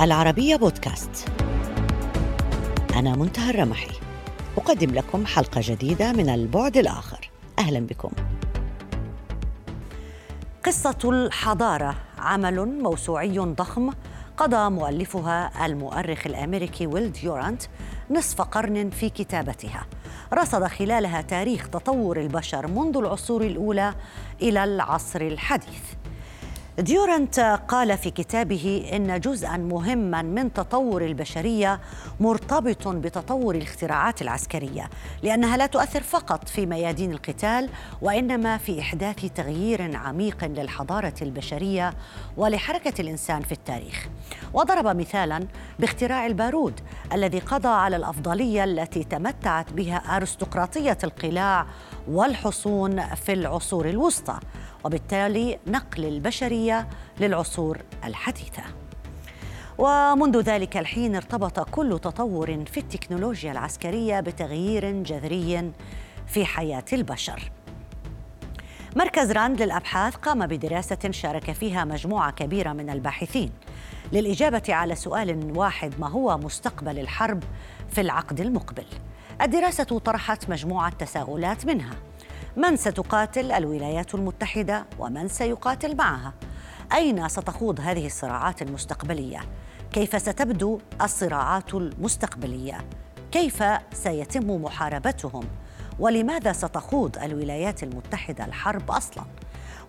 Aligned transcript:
العربية 0.00 0.56
بودكاست. 0.56 1.28
أنا 2.96 3.16
منتهى 3.16 3.50
الرمحي. 3.50 3.90
أقدم 4.58 4.94
لكم 4.94 5.26
حلقة 5.26 5.60
جديدة 5.64 6.12
من 6.12 6.28
البعد 6.28 6.76
الآخر. 6.76 7.30
أهلا 7.58 7.80
بكم. 7.80 8.10
قصة 10.66 10.98
الحضارة. 11.04 11.94
عمل 12.18 12.82
موسوعي 12.82 13.38
ضخم 13.38 13.90
قضى 14.36 14.70
مؤلفها 14.70 15.66
المؤرخ 15.66 16.26
الأمريكي 16.26 16.86
ويل 16.86 17.12
ديورانت 17.12 17.62
نصف 18.10 18.42
قرن 18.42 18.90
في 18.90 19.10
كتابتها. 19.10 19.86
رصد 20.34 20.64
خلالها 20.64 21.22
تاريخ 21.22 21.68
تطور 21.68 22.20
البشر 22.20 22.66
منذ 22.66 22.96
العصور 22.96 23.42
الأولى 23.42 23.94
إلى 24.42 24.64
العصر 24.64 25.20
الحديث. 25.20 25.99
ديورنت 26.80 27.40
قال 27.68 27.98
في 27.98 28.10
كتابه 28.10 28.90
إن 28.92 29.20
جزءا 29.20 29.56
مهما 29.56 30.22
من 30.22 30.52
تطور 30.52 31.04
البشرية 31.04 31.80
مرتبط 32.20 32.88
بتطور 32.88 33.54
الاختراعات 33.54 34.22
العسكرية 34.22 34.90
لأنها 35.22 35.56
لا 35.56 35.66
تؤثر 35.66 36.02
فقط 36.02 36.48
في 36.48 36.66
ميادين 36.66 37.12
القتال 37.12 37.68
وإنما 38.02 38.58
في 38.58 38.80
إحداث 38.80 39.26
تغيير 39.34 39.96
عميق 39.96 40.44
للحضارة 40.44 41.14
البشرية 41.22 41.94
ولحركة 42.36 43.00
الإنسان 43.00 43.42
في 43.42 43.52
التاريخ. 43.52 44.08
وضرب 44.54 44.96
مثالا 44.96 45.46
باختراع 45.78 46.26
البارود 46.26 46.80
الذي 47.12 47.38
قضى 47.38 47.68
على 47.68 47.96
الأفضلية 47.96 48.64
التي 48.64 49.04
تمتعت 49.04 49.72
بها 49.72 50.16
أرستقراطية 50.16 50.98
القلاع 51.04 51.66
والحصون 52.08 53.14
في 53.14 53.32
العصور 53.32 53.88
الوسطى. 53.88 54.38
وبالتالي 54.84 55.58
نقل 55.66 56.04
البشرية 56.04 56.88
للعصور 57.20 57.78
الحديثة. 58.04 58.62
ومنذ 59.78 60.40
ذلك 60.40 60.76
الحين 60.76 61.16
ارتبط 61.16 61.70
كل 61.70 61.98
تطور 61.98 62.64
في 62.64 62.80
التكنولوجيا 62.80 63.52
العسكرية 63.52 64.20
بتغيير 64.20 65.02
جذري 65.02 65.72
في 66.26 66.44
حياة 66.44 66.84
البشر. 66.92 67.52
مركز 68.96 69.32
راند 69.32 69.62
للأبحاث 69.62 70.16
قام 70.16 70.46
بدراسة 70.46 71.10
شارك 71.10 71.52
فيها 71.52 71.84
مجموعة 71.84 72.30
كبيرة 72.30 72.72
من 72.72 72.90
الباحثين 72.90 73.50
للإجابة 74.12 74.62
على 74.68 74.94
سؤال 74.94 75.58
واحد 75.58 75.92
ما 75.98 76.08
هو 76.08 76.38
مستقبل 76.38 76.98
الحرب 76.98 77.42
في 77.88 78.00
العقد 78.00 78.40
المقبل؟ 78.40 78.84
الدراسة 79.42 79.84
طرحت 79.84 80.50
مجموعة 80.50 80.90
تساؤلات 80.90 81.66
منها 81.66 81.94
من 82.56 82.76
ستقاتل 82.76 83.52
الولايات 83.52 84.14
المتحدة 84.14 84.86
ومن 84.98 85.28
سيقاتل 85.28 85.96
معها؟ 85.96 86.32
أين 86.92 87.28
ستخوض 87.28 87.80
هذه 87.80 88.06
الصراعات 88.06 88.62
المستقبلية؟ 88.62 89.40
كيف 89.92 90.22
ستبدو 90.22 90.78
الصراعات 91.02 91.74
المستقبلية؟ 91.74 92.84
كيف 93.32 93.64
سيتم 93.92 94.62
محاربتهم؟ 94.62 95.44
ولماذا 95.98 96.52
ستخوض 96.52 97.18
الولايات 97.18 97.82
المتحدة 97.82 98.44
الحرب 98.44 98.90
أصلا؟ 98.90 99.24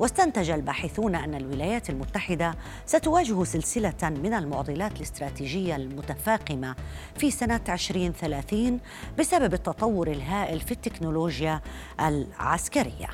واستنتج 0.02 0.50
الباحثون 0.50 1.16
أن 1.16 1.36
الولايات 1.36 1.90
المتحدة 1.90 2.56
ستواجه 2.86 3.44
سلسلة 3.44 4.10
من 4.10 4.34
المعضلات 4.34 4.96
الاستراتيجية 4.96 5.76
المتفاقمة 5.76 6.76
في 7.16 7.32
سنة 7.32 7.62
2030 7.70 8.80
بسبب 9.20 9.54
التطور 9.54 10.08
الهائل 10.08 10.60
في 10.60 10.72
التكنولوجيا 10.72 11.62
العسكرية. 12.00 13.08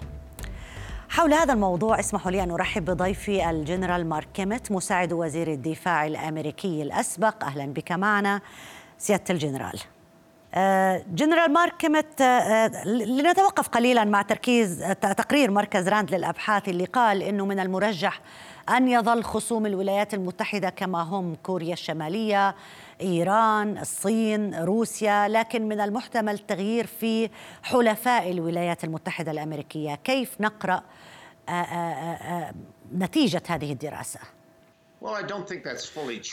حول 1.10 1.34
هذا 1.34 1.54
الموضوع 1.54 2.00
اسمحوا 2.00 2.32
لي 2.32 2.44
أن 2.44 2.52
أرحب 2.52 2.86
بضيفي 2.86 3.50
الجنرال 3.50 4.10
مارك 4.10 4.28
كيميت 4.34 4.72
مساعد 4.72 5.14
وزير 5.14 5.52
الدفاع 5.52 6.08
الأمريكي 6.08 6.82
الأسبق 6.82 7.44
أهلا 7.44 7.66
بك 7.66 7.92
معنا 7.92 8.42
سيادة 8.98 9.24
الجنرال. 9.30 9.80
آه، 10.54 11.04
جنرال 11.14 11.54
مارك 11.54 11.78
كيمت 11.78 12.22
آه، 12.22 12.86
لنتوقف 12.86 13.68
قليلا 13.68 14.04
مع 14.04 14.22
تركيز 14.22 14.96
تقرير 15.02 15.52
مركز 15.52 15.88
راند 15.88 16.16
للأبحاث 16.16 16.70
اللي 16.70 16.86
قال 16.86 17.24
إنه 17.24 17.46
من 17.46 17.60
المرجح 17.60 18.22
أن 18.70 18.88
يظل 18.88 19.24
خصوم 19.24 19.66
الولايات 19.66 20.14
المتحدة 20.14 20.70
كما 20.70 21.02
هم 21.02 21.36
كوريا 21.44 21.74
الشمالية 21.74 22.56
إيران 23.02 23.78
الصين 23.78 24.56
روسيا 24.56 25.28
لكن 25.28 25.68
من 25.68 25.80
المحتمل 25.80 26.34
التغيير 26.34 26.88
في 26.88 27.30
حلفاء 27.64 28.32
الولايات 28.32 28.84
المتحدة 28.84 29.32
الأمريكية. 29.32 29.96
كيف 29.96 30.42
نقرأ 30.42 30.84
آه، 31.50 32.54
نتيجة 32.96 33.44
هذه 33.50 33.72
الدراسة؟ 33.72 34.37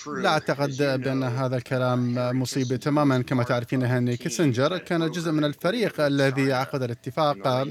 لا 0.07 0.29
أعتقد 0.29 0.77
بأن 0.77 1.23
هذا 1.23 1.57
الكلام 1.57 2.15
مصيبة 2.41 2.77
تماما. 2.77 3.23
كما 3.23 3.43
تعرفين 3.43 3.83
هنري 3.83 4.17
كيسنجر 4.17 4.79
كان 4.79 5.11
جزء 5.11 5.33
من 5.33 5.45
الفريق 5.45 6.01
الذي 6.01 6.53
عقد 6.53 6.83
الاتفاق 6.83 7.67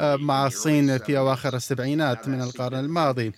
مع 0.00 0.46
الصين 0.46 0.98
في 0.98 1.18
أواخر 1.18 1.56
السبعينات 1.56 2.28
من 2.28 2.42
القرن 2.42 2.78
الماضي. 2.78 3.32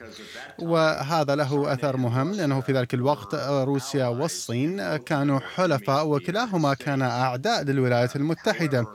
وهذا 0.59 1.35
له 1.35 1.73
أثر 1.73 1.97
مهم 1.97 2.33
لأنه 2.33 2.61
في 2.61 2.73
ذلك 2.73 2.95
الوقت 2.95 3.35
روسيا 3.51 4.07
والصين 4.07 4.97
كانوا 4.97 5.41
حلفاء 5.41 6.09
وكلاهما 6.09 6.75
كان 6.75 7.03
أعداء 7.03 7.63
للولايات 7.63 8.17
المتحدة. 8.17 8.87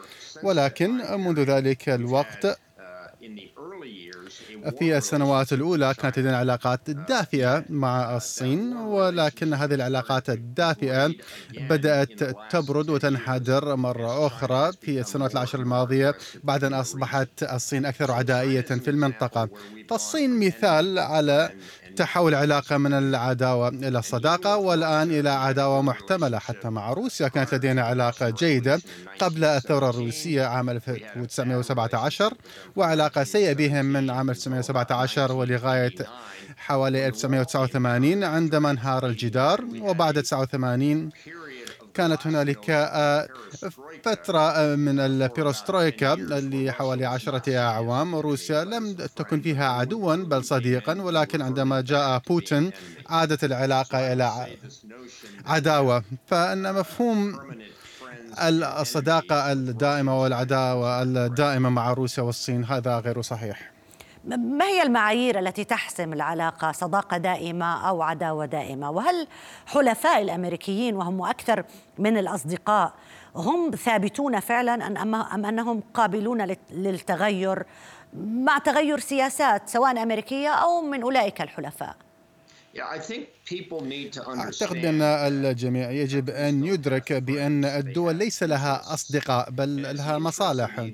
ولكن 0.43 0.91
منذ 1.21 1.39
ذلك 1.39 1.89
الوقت 1.89 2.59
في 4.69 4.97
السنوات 4.97 5.53
الأولى 5.53 5.94
كانت 5.94 6.19
لدينا 6.19 6.38
علاقات 6.38 6.90
دافئة 6.90 7.63
مع 7.69 8.18
الصين 8.18 8.75
ولكن 8.78 9.53
هذه 9.53 9.74
العلاقات 9.74 10.29
الدافئة 10.29 11.13
بدأت 11.69 12.24
تبرد 12.51 12.90
وتنحدر 12.90 13.75
مرة 13.75 14.28
أخرى 14.28 14.72
في 14.81 15.00
السنوات 15.00 15.34
العشر 15.34 15.59
الماضية 15.59 16.16
بعد 16.44 16.63
أن 16.63 16.74
أصبحت 16.74 17.44
الصين 17.44 17.85
أكثر 17.85 18.12
عدائية 18.12 18.62
في 18.62 18.90
المنطقة. 18.90 19.50
فالصين 19.90 20.40
مثال 20.40 21.00
على 21.00 21.50
تحول 21.95 22.35
علاقة 22.35 22.78
من 22.78 22.94
العداوة 22.94 23.68
إلى 23.68 24.00
الصداقة 24.00 24.57
والآن 24.57 25.12
إلى 25.12 25.30
عداوة 25.30 25.81
محتملة. 25.81 26.40
حتى 26.40 26.69
مع 26.69 26.94
روسيا 26.94 27.28
كانت 27.28 27.53
لدينا 27.53 27.81
علاقة 27.81 28.30
جيدة 28.30 28.80
قبل 29.19 29.44
الثورة 29.44 29.90
الروسية 29.90 30.44
عام 30.45 30.69
1917 30.69 32.34
وعلاقة 32.75 33.24
سيئة 33.24 33.53
بهم 33.53 33.85
من 33.85 34.09
عام 34.09 34.30
1917 34.57 35.31
ولغاية 35.31 35.95
حوالي 36.57 37.07
1989 37.07 38.23
عندما 38.23 38.71
انهار 38.71 39.05
الجدار. 39.05 39.65
وبعد 39.81 40.23
89 40.23 41.09
كانت 41.93 42.27
هنالك 42.27 42.69
آه، 42.69 43.27
فترة 44.03 44.39
آه، 44.39 44.75
من 44.75 44.99
البيروسترويكا 44.99 46.13
اللي 46.13 46.71
حوالي 46.71 47.05
عشرة 47.05 47.57
أعوام. 47.57 48.15
روسيا 48.15 48.63
لم 48.63 48.93
تكن 48.93 49.41
فيها 49.41 49.69
عدوا 49.69 50.15
بل 50.15 50.43
صديقا. 50.43 51.01
ولكن 51.01 51.41
عندما 51.41 51.81
جاء 51.81 52.19
بوتين 52.27 52.71
عادت 53.09 53.43
العلاقة 53.43 54.13
إلى 54.13 54.47
عداوة. 55.45 56.03
فإن 56.27 56.73
مفهوم 56.73 57.39
الصداقة 58.81 59.51
الدائمة 59.51 60.21
والعداوة 60.21 61.01
الدائمة 61.01 61.69
مع 61.69 61.93
روسيا 61.93 62.23
والصين 62.23 62.65
هذا 62.65 62.99
غير 62.99 63.21
صحيح. 63.21 63.73
ما 64.25 64.66
هي 64.66 64.81
المعايير 64.84 65.39
التي 65.39 65.63
تحسم 65.63 66.13
العلاقة 66.13 66.72
صداقة 66.72 67.17
دائمة 67.17 67.89
أو 67.89 68.01
عداوة 68.01 68.45
دائمة؟ 68.45 68.89
وهل 68.89 69.28
حلفاء 69.66 70.22
الأمريكيين 70.22 70.95
وهم 70.95 71.22
أكثر 71.22 71.63
من 71.97 72.17
الأصدقاء 72.17 72.94
هم 73.36 73.71
ثابتون 73.71 74.39
فعلا 74.39 75.03
أم 75.36 75.45
أنهم 75.45 75.83
قابلون 75.94 76.56
للتغير؟ 76.71 77.65
مع 78.18 78.57
تغير 78.57 79.00
سياسات 79.00 79.69
سواء 79.69 80.03
أمريكية 80.03 80.50
أو 80.50 80.81
من 80.81 81.01
أولئك 81.01 81.42
الحلفاء. 81.42 81.95
أعتقد 84.63 84.81
بأن 84.81 85.01
الجميع 85.01 85.91
يجب 85.91 86.29
أن 86.29 86.63
يدرك 86.65 87.13
بأن 87.13 87.65
الدول 87.65 88.15
ليس 88.15 88.43
لها 88.43 88.93
أصدقاء 88.93 89.49
بل 89.49 89.95
لها 89.97 90.17
مصالح 90.17 90.89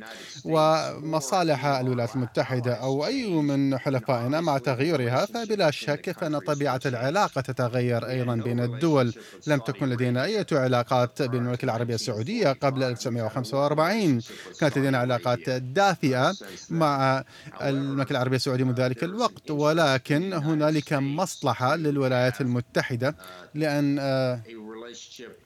ومصالح 0.45 1.65
الولايات 1.65 2.15
المتحدة 2.15 2.73
أو 2.73 3.05
أي 3.05 3.27
من 3.29 3.77
حلفائنا 3.77 4.41
مع 4.41 4.57
تغيرها 4.57 5.25
فبلا 5.25 5.71
شك 5.71 6.11
فإن 6.11 6.39
طبيعة 6.39 6.81
العلاقة 6.85 7.41
تتغير 7.41 8.09
أيضا 8.09 8.35
بين 8.35 8.59
الدول. 8.59 9.13
لم 9.47 9.59
تكن 9.59 9.89
لدينا 9.89 10.23
أي 10.23 10.45
علاقات 10.51 11.21
بين 11.21 11.39
المملكة 11.41 11.65
العربية 11.65 11.95
السعودية 11.95 12.51
قبل 12.51 12.83
1945 12.83 14.21
كانت 14.59 14.77
لدينا 14.77 14.97
علاقات 14.97 15.49
دافئة 15.49 16.35
مع 16.69 17.23
المملكة 17.61 18.11
العربية 18.11 18.35
السعودية 18.35 18.63
منذ 18.63 18.81
ذلك 18.81 19.03
الوقت 19.03 19.51
ولكن 19.51 20.33
هنالك 20.33 20.93
مصلحة 20.93 21.68
للولايات 21.77 22.41
المتحدة 22.41 23.15
لأن 23.55 23.99
آه، 23.99 24.41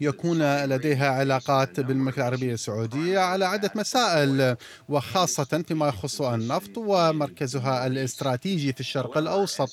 يكون 0.01 0.63
لديها 0.65 1.09
علاقات 1.09 1.79
بالمملكة 1.79 2.17
العربية 2.19 2.53
السعودية 2.53 3.19
على 3.19 3.45
عدة 3.45 3.71
مسائل 3.75 4.55
وخاصة 4.89 5.63
فيما 5.67 5.87
يخص 5.87 6.21
النفط 6.21 6.77
ومركزها 6.77 7.87
الاستراتيجي 7.87 8.73
في 8.73 8.79
الشرق 8.79 9.17
الأوسط. 9.17 9.69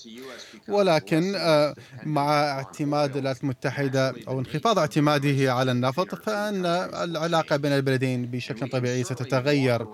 ولكن 0.68 1.34
آه، 1.36 1.74
مع 2.04 2.50
اعتماد 2.50 3.10
الولايات 3.10 3.42
المتحدة 3.42 4.14
أو 4.28 4.40
انخفاض 4.40 4.78
اعتماده 4.78 5.52
على 5.52 5.72
النفط 5.72 6.14
فإن 6.14 6.66
العلاقة 6.66 7.56
بين 7.56 7.72
البلدين 7.72 8.26
بشكل 8.26 8.68
طبيعي 8.68 9.04
ستتغير. 9.04 9.86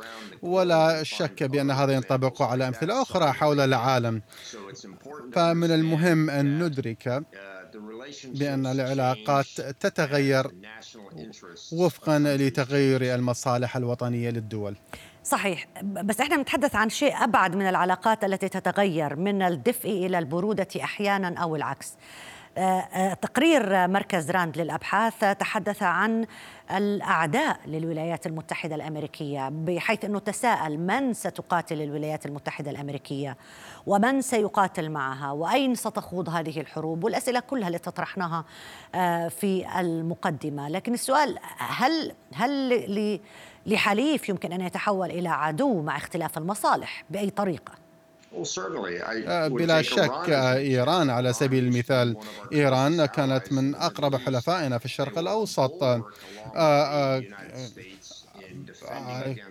ولا 0.42 1.02
شك 1.02 1.42
بأن 1.42 1.70
هذا 1.70 1.92
ينطبق 1.92 2.42
على 2.42 2.68
أمثلة 2.68 3.02
أخرى 3.02 3.32
حول 3.32 3.60
العالم. 3.60 4.22
فمن 5.32 5.70
المهم 5.70 6.30
أن 6.30 6.62
ندرك 6.64 7.24
بأن 8.24 8.66
العلاقات 8.66 9.46
تتغير 9.80 10.50
وفقا 11.72 12.18
لتغير 12.18 13.14
المصالح 13.14 13.76
الوطنية 13.76 14.30
للدول. 14.30 14.76
صحيح. 15.24 15.66
بس 15.82 16.20
إحنا 16.20 16.36
نتحدث 16.36 16.74
عن 16.74 16.88
شيء 16.88 17.24
أبعد 17.24 17.56
من 17.56 17.68
العلاقات 17.68 18.24
التي 18.24 18.48
تتغير 18.48 19.16
من 19.16 19.42
الدفء 19.42 19.90
إلى 19.90 20.18
البرودة 20.18 20.68
أحيانا 20.76 21.38
أو 21.38 21.56
العكس. 21.56 21.92
تقرير 23.22 23.88
مركز 23.88 24.30
راند 24.30 24.58
للأبحاث 24.58 25.38
تحدث 25.38 25.82
عن 25.82 26.26
الأعداء 26.70 27.60
للولايات 27.66 28.26
المتحدة 28.26 28.74
الأمريكية 28.74 29.48
بحيث 29.48 30.04
أنه 30.04 30.18
تساءل 30.18 30.78
من 30.78 31.12
ستقاتل 31.14 31.82
الولايات 31.82 32.26
المتحدة 32.26 32.70
الأمريكية 32.70 33.36
ومن 33.86 34.22
سيقاتل 34.22 34.90
معها 34.90 35.30
وأين 35.32 35.74
ستخوض 35.74 36.28
هذه 36.28 36.60
الحروب؟ 36.60 37.04
والأسئلة 37.04 37.40
كلها 37.40 37.66
اللي 37.66 37.78
تطرحناها 37.78 38.44
آه، 38.94 39.28
في 39.28 39.80
المقدمة. 39.80 40.68
لكن 40.68 40.94
السؤال 40.94 41.38
هل 41.58 42.12
هل 42.34 43.20
لحليف 43.66 44.28
يمكن 44.28 44.52
أن 44.52 44.60
يتحول 44.60 45.10
إلى 45.10 45.28
عدو 45.28 45.82
مع 45.82 45.96
اختلاف 45.96 46.38
المصالح؟ 46.38 47.04
بأي 47.10 47.30
طريقة؟ 47.30 47.72
آه، 47.72 47.85
بلا 49.48 49.82
شك 49.82 50.30
آه، 50.30 50.56
إيران 50.56 51.10
على 51.10 51.32
سبيل 51.32 51.64
المثال. 51.64 52.16
إيران 52.52 53.06
كانت 53.06 53.52
من 53.52 53.74
أقرب 53.74 54.16
حلفائنا 54.16 54.78
في 54.78 54.84
الشرق 54.84 55.18
الأوسط. 55.18 55.82
آه، 56.56 57.22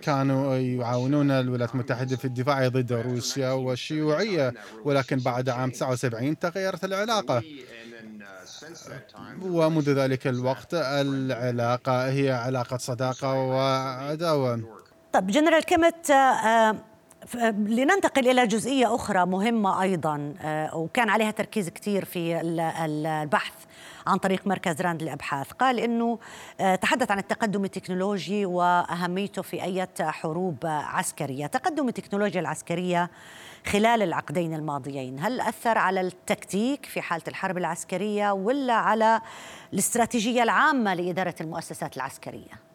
كانوا 0.02 0.56
يعاونون 0.56 1.30
الولايات 1.30 1.74
المتحدة 1.74 2.16
في 2.16 2.24
الدفاع 2.24 2.68
ضد 2.68 2.92
روسيا 2.92 3.50
والشيوعية. 3.50 4.54
ولكن 4.84 5.16
بعد 5.18 5.48
عام 5.48 5.70
79 5.70 6.38
تغيرت 6.38 6.84
العلاقة. 6.84 7.42
ومنذ 9.42 9.90
ذلك 9.90 10.26
الوقت 10.26 10.74
العلاقة 10.74 12.08
هي 12.08 12.30
علاقة 12.30 12.76
صداقة 12.76 13.32
وعداوة. 13.34 14.60
طب 15.12 15.26
جنرال 15.26 15.64
كيمت 15.64 16.12
لننتقل 17.34 18.28
إلى 18.28 18.46
جزئية 18.46 18.94
أخرى 18.94 19.26
مهمة 19.26 19.82
أيضا 19.82 20.34
آه، 20.40 20.76
وكان 20.76 21.08
عليها 21.08 21.30
تركيز 21.30 21.68
كثير 21.68 22.04
في 22.04 22.40
البحث 22.40 23.54
عن 24.06 24.16
طريق 24.18 24.46
مركز 24.46 24.82
راند 24.82 25.02
للأبحاث 25.02 25.52
قال 25.52 25.78
أنه 25.78 26.18
آه، 26.60 26.74
تحدث 26.74 27.10
عن 27.10 27.18
التقدم 27.18 27.64
التكنولوجي 27.64 28.46
وأهميته 28.46 29.42
في 29.42 29.62
أي 29.62 29.86
حروب 30.00 30.56
عسكرية 30.64 31.46
تقدم 31.46 31.88
التكنولوجيا 31.88 32.40
العسكرية 32.40 33.10
خلال 33.66 34.02
العقدين 34.02 34.54
الماضيين 34.54 35.18
هل 35.20 35.40
أثر 35.40 35.78
على 35.78 36.00
التكتيك 36.00 36.86
في 36.86 37.00
حالة 37.00 37.24
الحرب 37.28 37.58
العسكرية 37.58 38.30
ولا 38.32 38.74
على 38.74 39.20
الاستراتيجية 39.72 40.42
العامة 40.42 40.94
لإدارة 40.94 41.34
المؤسسات 41.40 41.96
العسكرية؟ 41.96 42.65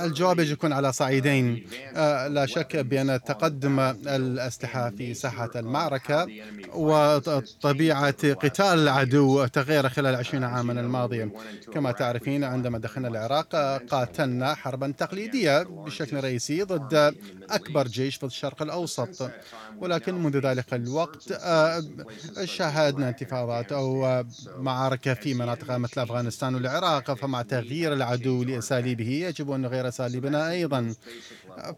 الجواب 0.00 0.40
يجب 0.40 0.52
يكون 0.52 0.72
على 0.72 0.92
صعيدين. 0.92 1.66
uh, 1.92 1.96
لا 2.28 2.46
شك 2.46 2.76
بأن 2.76 3.20
تقدم 3.26 3.80
الأسلحة 4.06 4.90
في 4.90 5.14
ساحة 5.14 5.50
المعركة 5.56 6.26
وطبيعة 6.74 8.32
قتال 8.32 8.78
العدو 8.78 9.46
تغير 9.46 9.88
خلال 9.88 10.14
عشرين 10.14 10.44
عاما 10.44 10.72
الماضية. 10.72 11.32
كما 11.74 11.92
تعرفين 11.92 12.44
عندما 12.44 12.78
دخلنا 12.78 13.08
العراق 13.08 13.56
قاتلنا 13.90 14.54
حربا 14.54 14.94
تقليدية 14.98 15.62
بشكل 15.62 16.24
رئيسي 16.24 16.62
ضد 16.62 17.14
أكبر 17.50 17.86
جيش 17.86 18.16
في 18.16 18.26
الشرق 18.26 18.62
الأوسط. 18.62 19.30
ولكن 19.78 20.14
منذ 20.14 20.38
ذلك 20.38 20.74
الوقت 20.74 21.32
uh, 21.32 22.44
شاهدنا 22.44 23.08
انتفاضات 23.08 23.72
أو 23.72 24.24
معارك 24.58 25.12
في 25.12 25.34
مناطق 25.34 25.70
مثل 25.76 26.00
أفغانستان 26.02 26.61
العراق 26.62 27.14
فمع 27.14 27.42
تغيير 27.42 27.92
العدو 27.92 28.44
لأساليبه 28.44 29.08
يجب 29.08 29.50
أن 29.50 29.60
نغير 29.60 29.88
أساليبنا 29.88 30.50
أيضا. 30.50 30.94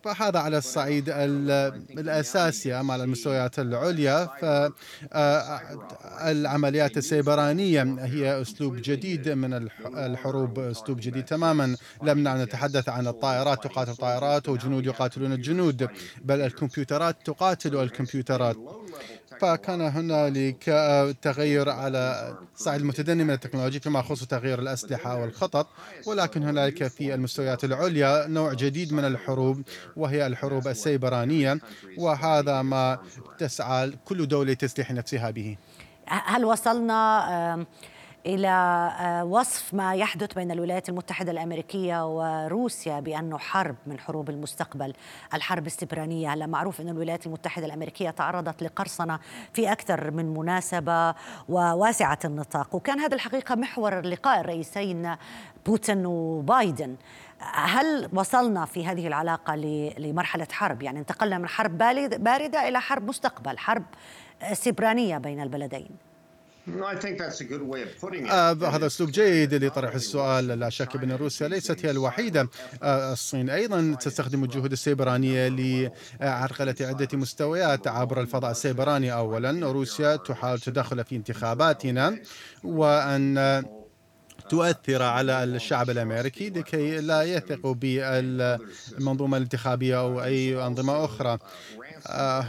فهذا 0.04 0.38
على 0.38 0.58
الصعيد 0.58 1.04
الأساسي. 2.00 2.74
أما 2.80 2.92
على 2.92 3.04
المستويات 3.04 3.58
العليا 3.58 4.18
فالعمليات 5.10 6.96
السيبرانية 6.96 7.82
هي 7.98 8.42
أسلوب 8.42 8.76
جديد 8.76 9.28
من 9.28 9.68
الحروب 9.96 10.58
أسلوب 10.58 11.00
جديد 11.00 11.24
تماما. 11.24 11.76
لم 12.02 12.28
نتحدث 12.42 12.88
عن 12.88 13.06
الطائرات 13.06 13.64
تقاتل 13.64 13.96
طائرات 13.96 14.48
وجنود 14.48 14.86
يقاتلون 14.86 15.32
الجنود 15.32 15.88
بل 16.24 16.40
الكمبيوترات 16.40 17.16
تقاتل 17.24 17.76
الكمبيوترات. 17.76 18.56
فكان 19.40 19.80
هنالك 19.80 20.64
تغير 21.22 21.68
على 21.68 22.34
الصعيد 22.54 22.80
المتدني 22.80 23.24
من 23.24 23.30
التكنولوجيا 23.30 23.80
فيما 23.80 24.00
يخص 24.00 24.24
تغيير 24.24 24.58
الأسلحة 24.58 25.20
والخطط. 25.20 25.66
ولكن 26.06 26.42
هنالك 26.42 26.86
في 26.86 27.14
المستويات 27.14 27.64
العليا 27.64 28.26
نوع 28.26 28.52
جديد 28.52 28.92
من 28.92 29.04
الحروب 29.04 29.62
وهي 29.96 30.26
الحروب 30.26 30.68
السيبرانية. 30.68 31.58
وهذا 31.98 32.62
ما 32.62 32.98
تسعى 33.38 33.92
كل 34.04 34.28
دولة 34.28 34.54
تسلح 34.54 34.92
نفسها 34.92 35.30
به. 35.30 35.56
هل 36.06 36.44
وصلنا 36.44 37.66
إلى 38.26 38.48
آه، 39.00 39.24
وصف 39.24 39.74
ما 39.74 39.94
يحدث 39.94 40.34
بين 40.34 40.50
الولايات 40.50 40.88
المتحدة 40.88 41.30
الأمريكية 41.32 42.06
وروسيا 42.16 43.00
بأنه 43.00 43.38
حرب 43.38 43.76
من 43.86 43.98
حروب 43.98 44.30
المستقبل، 44.30 44.92
الحرب 45.34 45.66
السبرانيه، 45.66 46.34
هلا 46.34 46.46
معروف 46.46 46.80
إن 46.80 46.88
الولايات 46.88 47.26
المتحدة 47.26 47.66
الأمريكية 47.66 48.10
تعرضت 48.10 48.62
لقرصنة 48.62 49.18
في 49.52 49.72
أكثر 49.72 50.10
من 50.10 50.34
مناسبة 50.34 51.14
وواسعة 51.48 52.18
النطاق، 52.24 52.74
وكان 52.74 53.00
هذا 53.00 53.14
الحقيقة 53.14 53.54
محور 53.54 54.00
لقاء 54.00 54.40
الرئيسين 54.40 55.16
بوتين 55.66 56.06
وبايدن. 56.06 56.96
هل 57.54 58.08
وصلنا 58.12 58.64
في 58.64 58.86
هذه 58.86 59.06
العلاقة 59.06 59.54
لمرحلة 59.98 60.46
حرب؟ 60.52 60.82
يعني 60.82 60.98
انتقلنا 60.98 61.38
من 61.38 61.48
حرب 61.48 61.78
باردة 61.78 62.68
إلى 62.68 62.80
حرب 62.80 63.08
مستقبل، 63.08 63.58
حرب 63.58 63.84
سبرانيه 64.52 65.18
بين 65.18 65.40
البلدين. 65.40 66.13
آه 68.30 68.52
هذا 68.52 68.86
أسلوب 68.86 69.10
جيد 69.10 69.54
لطرح 69.54 69.94
السؤال. 69.94 70.46
لا 70.46 70.70
شك 70.70 70.96
بأن 70.96 71.12
روسيا 71.12 71.48
ليست 71.48 71.86
هي 71.86 71.90
الوحيدة. 71.90 72.48
آه 72.82 73.12
الصين 73.12 73.50
أيضا 73.50 73.96
تستخدم 74.00 74.44
الجهود 74.44 74.72
السيبرانية 74.72 75.48
لعرقلة 75.48 76.74
عدة 76.80 77.08
مستويات 77.12 77.86
عبر 77.86 78.20
الفضاء 78.20 78.50
السيبراني. 78.50 79.12
اولا 79.12 79.72
روسيا 79.72 80.16
تحاول 80.16 80.60
تدخل 80.60 81.04
في 81.04 81.16
انتخاباتنا 81.16 82.18
وأن 82.64 83.64
تؤثر 84.48 85.02
على 85.02 85.44
الشعب 85.44 85.90
الأمريكي 85.90 86.50
لكي 86.50 87.00
لا 87.00 87.22
يثقوا 87.22 87.74
بالمنظومة 87.74 89.36
الانتخابية 89.36 89.98
أو 89.98 90.24
أي 90.24 90.66
أنظمة 90.66 91.04
أخرى. 91.04 91.38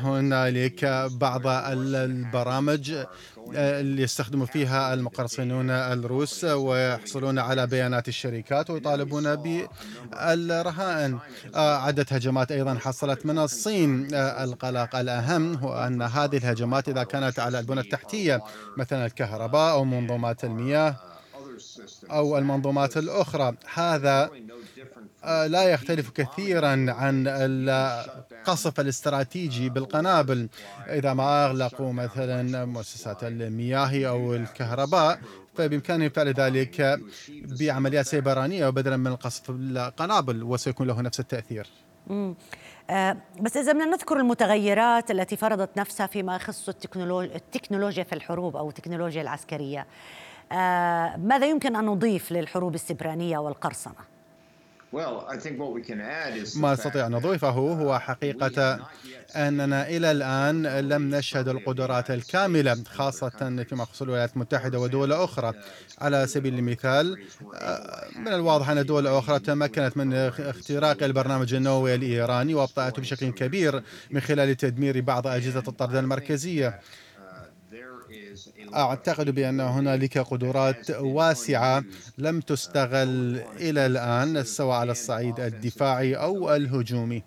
هنالك 0.04 0.86
بعض 1.12 1.42
البرامج 1.48 2.94
اللي 3.54 4.02
يستخدموا 4.02 4.46
فيها 4.46 4.94
المقرصنون 4.94 5.70
الروس 5.70 6.44
ويحصلون 6.44 7.40
على 7.40 7.68
بيانات 7.68 8.08
الشركات 8.08 8.70
ويطالبون 8.70 9.36
بالرهائن 9.36 11.20
عدة 11.56 12.06
هجمات 12.12 12.52
أيضا 12.52 12.74
حصلت 12.75 13.25
من 13.25 13.40
الصين. 13.40 14.08
القلق 14.14 14.96
الأهم 14.96 15.56
هو 15.56 15.74
أن 15.88 16.02
هذه 16.02 16.38
الهجمات 16.38 16.90
إذا 16.90 17.04
كانت 17.04 17.40
على 17.40 17.60
البنى 17.60 17.80
التحتية 17.80 18.42
مثلا 18.78 19.06
الكهرباء 19.06 19.72
أو 19.72 19.86
منظومات 19.86 20.44
المياه. 20.44 20.96
أو 22.12 22.38
المنظومات 22.38 22.97
الأخرى. 22.97 23.55
هذا 23.74 24.29
آه، 25.24 25.47
لا 25.47 25.63
يختلف 25.63 26.09
كثيرا 26.09 26.85
عن 26.89 27.24
القصف 27.27 28.79
الاستراتيجي 28.79 29.69
بالقنابل. 29.69 30.50
إذا 30.88 31.13
ما 31.13 31.45
أغلقوا 31.45 31.93
مثلا 31.93 32.65
مؤسسات 32.65 33.24
المياه 33.24 34.09
أو 34.09 34.35
الكهرباء 34.35 35.19
فبإمكانهم 35.55 36.09
فعل 36.09 36.27
ذلك 36.27 37.00
بعمليات 37.59 38.05
سيبرانية 38.05 38.67
وبدلا 38.67 38.97
من 38.97 39.07
القصف 39.07 39.51
بالقنابل 39.51 40.43
وسيكون 40.43 40.88
له 40.88 41.01
نفس 41.01 41.19
التأثير. 41.19 41.67
آه 42.89 43.17
بس 43.41 43.57
إذا 43.57 43.71
بدنا 43.71 43.85
نذكر 43.85 44.17
المتغيرات 44.17 45.12
التي 45.12 45.38
فرضت 45.38 45.77
نفسها 45.77 46.07
فيما 46.07 46.35
يخص 46.35 46.69
التكنولوجيا 46.69 48.03
في 48.03 48.13
الحروب 48.13 48.55
أو 48.55 48.69
التكنولوجيا 48.69 49.21
العسكرية 49.21 49.88
ماذا 51.18 51.46
يمكن 51.46 51.75
أن 51.75 51.86
نضيف 51.86 52.32
للحروب 52.32 52.75
السبرانية 52.75 53.38
والقرصنة؟ 53.38 54.16
ما 56.58 56.74
نستطيع 56.74 57.06
أن 57.06 57.12
نضيفه 57.12 57.50
هو 57.50 58.00
حقيقة 58.00 58.80
أننا 59.36 59.90
إلى 59.90 60.12
الآن 60.12 60.68
لم 60.68 61.16
نشهد 61.16 61.48
القدرات 61.48 62.12
الكاملة 62.12 62.84
خاصة 62.88 63.30
فيما 63.70 63.84
يخص 63.84 64.02
الولايات 64.02 64.34
المتحدة 64.34 64.80
ودول 64.80 65.14
أخرى 65.14 65.54
على 66.02 66.28
سبيل 66.28 66.54
المثال 66.54 67.24
آه، 67.56 68.08
من 68.16 68.28
الواضح 68.28 68.70
أن 68.70 68.86
دول 68.86 69.08
أخرى 69.08 69.40
تمكنت 69.40 69.98
من 69.98 70.14
اختراق 70.40 71.04
البرنامج 71.04 71.54
النووي 71.54 71.96
الإيراني 71.96 72.54
وأبطأته 72.54 73.02
بشكل 73.02 73.30
كبير 73.30 73.84
من 74.12 74.22
خلال 74.22 74.58
تدمير 74.58 75.02
بعض 75.02 75.28
أجهزة 75.28 75.64
الطرد 75.68 75.96
المركزية 75.96 76.80
أعتقد 78.75 79.29
بأن 79.29 79.60
هنالك 79.60 80.17
قدرات 80.17 80.91
واسعة 80.91 81.84
لم 82.17 82.39
تستغل 82.39 83.41
إلى 83.60 83.86
الآن 83.86 84.43
سواء 84.43 84.77
على 84.77 84.91
الصعيد 84.91 85.39
الدفاعي 85.39 86.15
أو 86.15 86.55
الهجومي. 86.55 87.24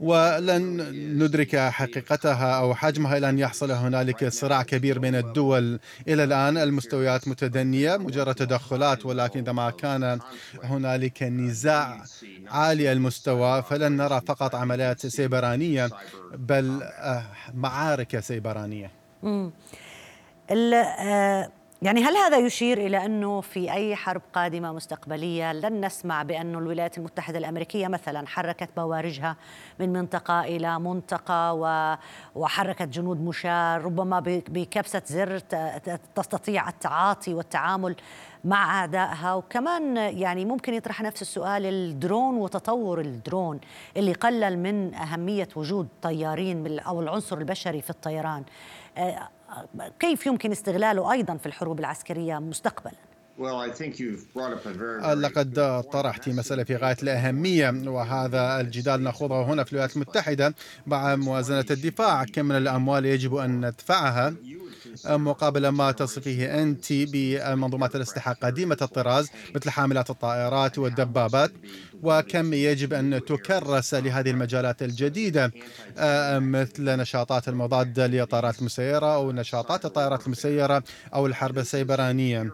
ولن 0.00 0.76
ندرك 1.22 1.56
حقيقتها 1.56 2.58
أو 2.58 2.74
حجمها 2.74 3.16
إلى 3.16 3.28
أن 3.28 3.38
يحصل 3.38 3.70
هنالك 3.70 4.28
صراع 4.28 4.62
كبير 4.62 4.98
بين 4.98 5.14
الدول. 5.14 5.78
إلى 6.08 6.24
الآن 6.24 6.58
المستويات 6.58 7.28
متدنية 7.28 7.96
مجرد 7.96 8.34
تدخلات 8.34 9.06
ولكن 9.06 9.40
إذا 9.40 9.52
ما 9.52 9.70
كان 9.70 10.18
هنالك 10.64 11.22
نزاع 11.22 12.04
عالي 12.48 12.92
المستوى 12.92 13.62
فلن 13.62 13.96
نرى 13.96 14.20
فقط 14.26 14.54
عمليات 14.54 15.06
سيبرانية 15.06 15.90
بل 16.34 16.82
آه، 16.82 17.22
معارك 17.54 18.20
سيبرانية. 18.20 19.05
يعني 21.82 22.04
هل 22.04 22.16
هذا 22.16 22.38
يشير 22.38 22.78
إلى 22.78 23.04
أنه 23.04 23.40
في 23.40 23.72
أي 23.72 23.96
حرب 23.96 24.22
قادمة 24.32 24.72
مستقبلية 24.72 25.52
لن 25.52 25.84
نسمع 25.84 26.22
بأن 26.22 26.54
الولايات 26.54 26.98
المتحدة 26.98 27.38
الأمريكية 27.38 27.88
مثلا 27.88 28.26
حركت 28.26 28.68
بوارجها 28.76 29.36
من 29.80 29.92
منطقة 29.92 30.40
إلى 30.40 30.78
منطقة 30.78 31.52
وحركت 32.34 32.88
جنود 32.88 33.20
مشاة 33.20 33.76
ربما 33.78 34.20
بكبسة 34.26 35.02
زر 35.06 35.38
تستطيع 36.14 36.68
التعاطي 36.68 37.34
والتعامل 37.34 37.96
مع 38.44 38.80
أعدائها. 38.80 39.34
وكمان 39.34 39.96
يعني 39.96 40.44
ممكن 40.44 40.74
يطرح 40.74 41.02
نفس 41.02 41.22
السؤال 41.22 41.66
الدرون 41.66 42.36
وتطور 42.36 43.00
الدرون 43.00 43.60
اللي 43.96 44.12
قلل 44.12 44.58
من 44.58 44.94
أهمية 44.94 45.48
وجود 45.56 45.88
طيارين 46.02 46.78
أو 46.78 47.00
العنصر 47.00 47.38
البشري 47.38 47.82
في 47.82 47.90
الطيران. 47.90 48.40
آه، 48.40 48.85
كيف 50.00 50.26
يمكن 50.26 50.52
استغلاله 50.52 51.12
أيضا 51.12 51.36
في 51.36 51.46
الحروب 51.46 51.80
العسكرية 51.80 52.38
مستقبلا؟ 52.38 52.94
لقد 55.14 55.82
طرحت 55.92 56.28
مسألة 56.28 56.64
في 56.64 56.76
غاية 56.76 56.96
الأهمية 57.02 57.74
وهذا 57.86 58.60
الجدال 58.60 59.02
نخوضه 59.02 59.42
هنا 59.44 59.64
في 59.64 59.72
الولايات 59.72 59.96
المتحدة 59.96 60.54
مع 60.86 61.16
موازنة 61.16 61.64
الدفاع. 61.70 62.24
كم 62.24 62.44
من 62.44 62.56
الأموال 62.56 63.06
يجب 63.06 63.34
أن 63.34 63.66
ندفعها؟ 63.66 64.34
مقابل 65.06 65.68
ما 65.68 65.92
تصفيه 65.92 66.62
أنت 66.62 66.92
بمنظومات 66.92 67.96
الأسلحة 67.96 68.32
قديمة 68.32 68.76
الطراز 68.82 69.30
مثل 69.54 69.70
حاملات 69.70 70.10
الطائرات 70.10 70.78
والدبابات. 70.78 71.50
وكم 72.02 72.54
يجب 72.54 72.92
أن 72.92 73.20
تكرس 73.24 73.94
لهذه 73.94 74.30
المجالات 74.30 74.82
الجديدة؟ 74.82 75.52
آه، 75.98 76.38
مثل 76.38 76.84
نشاطات 76.84 77.48
المضاد 77.48 78.00
للطائرات 78.00 78.58
المسيرة 78.58 79.14
أو 79.14 79.32
نشاطات 79.32 79.84
الطائرات 79.84 80.26
المسيرة 80.26 80.82
أو 81.14 81.26
الحرب 81.26 81.58
السيبرانية. 81.58 82.50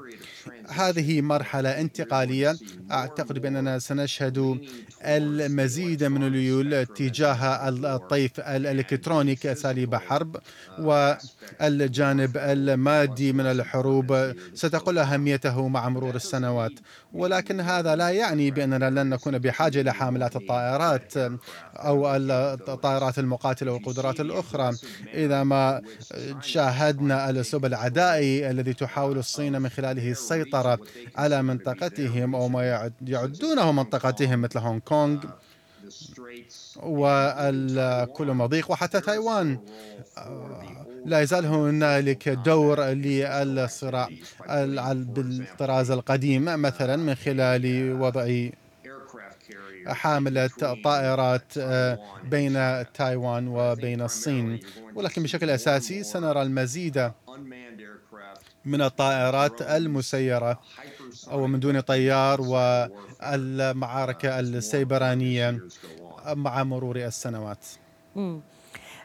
هذه 0.68 1.20
مرحلة 1.20 1.80
انتقالية. 1.80 2.56
أعتقد 2.90 3.38
بأننا 3.38 3.78
سنشهد 3.78 4.60
المزيد 5.04 6.04
من 6.04 6.26
اليول 6.26 6.86
تجاه 6.86 7.68
الطيف 7.68 8.40
الإلكتروني 8.40 9.34
كأساليب 9.34 9.94
حرب 9.94 10.36
والجانب 10.78 12.36
المادي 12.36 13.32
من 13.32 13.46
الحروب. 13.46 14.34
ستقل 14.54 14.98
أهميته 14.98 15.68
مع 15.68 15.88
مرور 15.88 16.14
السنوات. 16.14 16.72
ولكن 17.12 17.60
هذا 17.60 17.96
لا 17.96 18.08
يعني 18.10 18.50
بأننا 18.50 18.90
لن 18.90 19.10
نكون 19.10 19.31
بحاجة 19.38 19.80
إلى 19.80 19.94
حاملات 19.94 20.36
الطائرات 20.36 21.12
أو 21.76 22.14
الطائرات 22.14 23.18
المقاتلة 23.18 23.72
والقدرات 23.72 24.20
الأخرى. 24.20 24.76
إذا 25.14 25.42
ما 25.42 25.82
شاهدنا 26.40 27.30
الأسلوب 27.30 27.64
العدائي 27.64 28.50
الذي 28.50 28.74
تحاول 28.74 29.18
الصين 29.18 29.62
من 29.62 29.68
خلاله 29.68 30.10
السيطرة 30.10 30.78
على 31.16 31.42
منطقتهم 31.42 32.34
أو 32.34 32.48
ما 32.48 32.90
يعدونه 33.06 33.72
منطقتهم 33.72 34.40
مثل 34.40 34.58
هونغ 34.58 34.78
كونغ 34.78 35.24
والكل 36.82 38.26
مضيق 38.26 38.70
وحتى 38.70 39.00
تايوان. 39.00 39.58
لا 41.04 41.20
يزال 41.20 41.46
هنالك 41.46 42.28
دور 42.28 42.84
للصراع 42.84 44.08
بالطراز 44.94 45.90
القديم 45.90 46.44
مثلا 46.44 46.96
من 46.96 47.14
خلال 47.14 47.92
وضع 48.00 48.48
حاملة 49.88 50.50
طائرات 50.84 51.52
آه، 51.58 51.98
بين 52.24 52.84
تايوان 52.94 53.48
وبين 53.48 54.02
الصين. 54.02 54.60
ولكن 54.94 55.22
بشكل 55.22 55.50
أساسي 55.50 56.02
سنرى 56.02 56.42
المزيد 56.42 57.12
من 58.64 58.82
الطائرات 58.82 59.62
المسيرة 59.62 60.60
أو 61.30 61.46
من 61.46 61.60
دون 61.60 61.80
طيار 61.80 62.40
والمعارك 62.40 64.24
السيبرانية 64.26 65.60
مع 66.26 66.64
مرور 66.64 66.96
السنوات. 66.96 67.66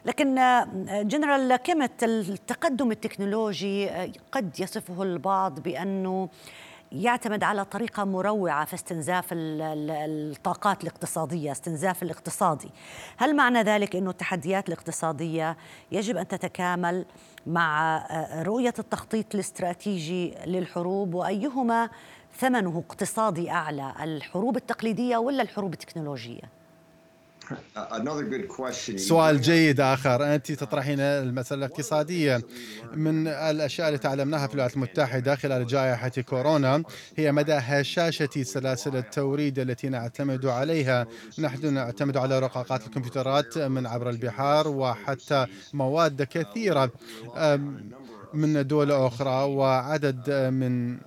لكن 0.04 0.34
جنرال 1.08 1.56
كيمت 1.56 2.04
التقدم 2.04 2.90
التكنولوجي 2.90 3.88
قد 4.32 4.60
يصفه 4.60 5.02
البعض 5.02 5.60
بأنه 5.60 6.28
يعتمد 6.92 7.44
على 7.44 7.64
طريقة 7.64 8.04
مروعة 8.04 8.64
في 8.64 8.74
استنزاف 8.74 9.26
الطاقات 9.32 10.82
الاقتصادية 10.82 11.52
استنزاف 11.52 12.02
الاقتصادي 12.02 12.70
هل 13.16 13.36
معنى 13.36 13.62
ذلك 13.62 13.96
أن 13.96 14.08
التحديات 14.08 14.68
الاقتصادية 14.68 15.56
يجب 15.92 16.16
أن 16.16 16.28
تتكامل 16.28 17.04
مع 17.46 17.96
آه، 17.96 18.42
رؤية 18.42 18.74
التخطيط 18.78 19.34
الاستراتيجي 19.34 20.34
للحروب 20.46 21.14
وأيهما 21.14 21.90
ثمنه 22.38 22.84
اقتصادي 22.88 23.50
أعلى 23.50 23.92
الحروب 24.00 24.56
التقليدية 24.56 25.16
ولا 25.16 25.42
الحروب 25.42 25.72
التكنولوجية؟ 25.72 26.57
سؤال 28.96 29.40
جيد 29.40 29.80
آخر. 29.80 30.34
أنت 30.34 30.52
تطرحين 30.52 31.00
المسألة 31.00 31.66
الاقتصادية 31.66 32.42
من 32.94 33.28
الأشياء 33.28 33.88
اللي 33.88 33.98
تعلمناها 33.98 34.46
في 34.46 34.54
الولايات 34.54 34.74
المتحدة 34.74 35.36
خلال 35.36 35.66
جائحة 35.66 36.08
كورونا 36.08 36.82
هي 37.16 37.32
مدى 37.32 37.52
هشاشة 37.52 38.42
سلاسل 38.42 38.96
التوريد 38.96 39.58
التي 39.58 39.88
نعتمد 39.88 40.46
عليها. 40.46 41.06
نحن 41.38 41.74
نعتمد 41.74 42.16
على 42.16 42.38
رقاقات 42.38 42.86
الكمبيوترات 42.86 43.58
من 43.58 43.86
عبر 43.86 44.10
البحار 44.10 44.68
وحتى 44.68 45.46
مواد 45.72 46.22
كثيرة 46.22 46.90
من 48.34 48.66
دول 48.66 48.92
أخرى 48.92 49.44
وعدد 49.44 50.30
من 50.52 50.98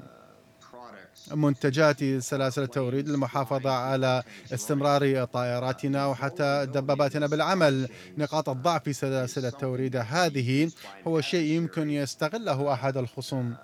منتجات 1.34 2.04
سلاسل 2.04 2.64
التوريد 2.64 3.10
للمحافظة 3.10 3.72
على 3.72 4.24
استمرار 4.54 5.26
طائراتنا 5.26 6.06
وحتى 6.06 6.68
دباباتنا 6.74 7.28
بالعمل. 7.28 7.90
نقاط 8.18 8.50
الضعف 8.50 8.84
في 8.84 8.94
سلاسل 8.94 9.46
التوريد 9.46 9.96
هذه 9.96 10.72
هو 11.08 11.22
شيء 11.22 11.52
يمكن 11.52 11.90
يستغله 11.90 12.74
أحد 12.74 12.98
الخصوم. 12.98 13.56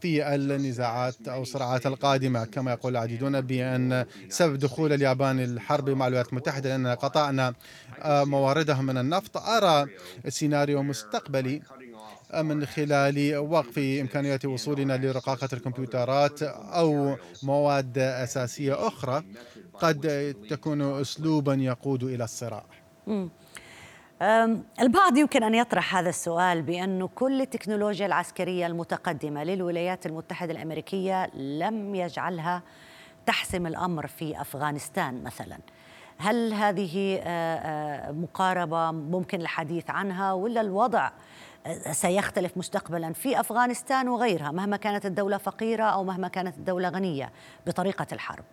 في 0.00 0.34
النزاعات 0.34 1.28
أو 1.28 1.42
الصراعات 1.42 1.86
القادمة 1.86 2.44
كما 2.44 2.72
يقول 2.72 2.92
العديدون 2.92 3.40
بأن 3.40 4.06
سبب 4.28 4.58
دخول 4.58 4.92
اليابان 4.92 5.40
الحرب 5.40 5.90
مع 5.90 6.06
الولايات 6.06 6.28
المتحدة 6.28 6.68
لأننا 6.68 6.94
قطعنا 6.94 7.54
مواردهم 8.04 8.86
من 8.86 8.98
النفط. 8.98 9.36
أرى 9.36 9.86
سيناريو 10.28 10.82
مستقبلي 10.82 11.62
من 12.42 12.66
خلال 12.66 13.36
وقف 13.36 13.78
إمكانية 13.78 14.38
وصولنا 14.44 14.96
لرقاقة 14.96 15.48
الكمبيوترات 15.52 16.42
أو 16.42 17.16
مواد 17.42 17.98
أساسية 17.98 18.86
أخرى 18.86 19.24
قد 19.74 20.34
تكون 20.50 21.00
أسلوبا 21.00 21.54
يقود 21.54 22.02
إلى 22.02 22.24
الصراع. 22.24 22.64
البعض 24.80 25.16
يمكن 25.16 25.42
أن 25.42 25.54
يطرح 25.54 25.96
هذا 25.96 26.08
السؤال 26.08 26.62
بأن 26.62 27.06
كل 27.06 27.40
التكنولوجيا 27.40 28.06
العسكرية 28.06 28.66
المتقدمة 28.66 29.44
للولايات 29.44 30.06
المتحدة 30.06 30.52
الأمريكية 30.52 31.26
لم 31.34 31.94
يجعلها 31.94 32.62
تحسم 33.26 33.66
الأمر 33.66 34.06
في 34.06 34.40
أفغانستان 34.40 35.22
مثلا. 35.22 35.58
هل 36.18 36.52
هذه 36.52 37.20
مقاربة 38.12 38.90
ممكن 38.90 39.40
الحديث 39.40 39.90
عنها 39.90 40.32
ولا 40.32 40.60
الوضع 40.60 41.10
سيختلف 41.92 42.56
مستقبلا 42.56 43.12
في 43.12 43.40
أفغانستان 43.40 44.08
وغيرها 44.08 44.50
مهما 44.50 44.76
كانت 44.76 45.06
الدولة 45.06 45.36
فقيرة 45.38 45.84
أو 45.84 46.04
مهما 46.04 46.28
كانت 46.28 46.56
الدولة 46.56 46.88
غنية 46.88 47.32
بطريقة 47.66 48.06
الحرب. 48.12 48.44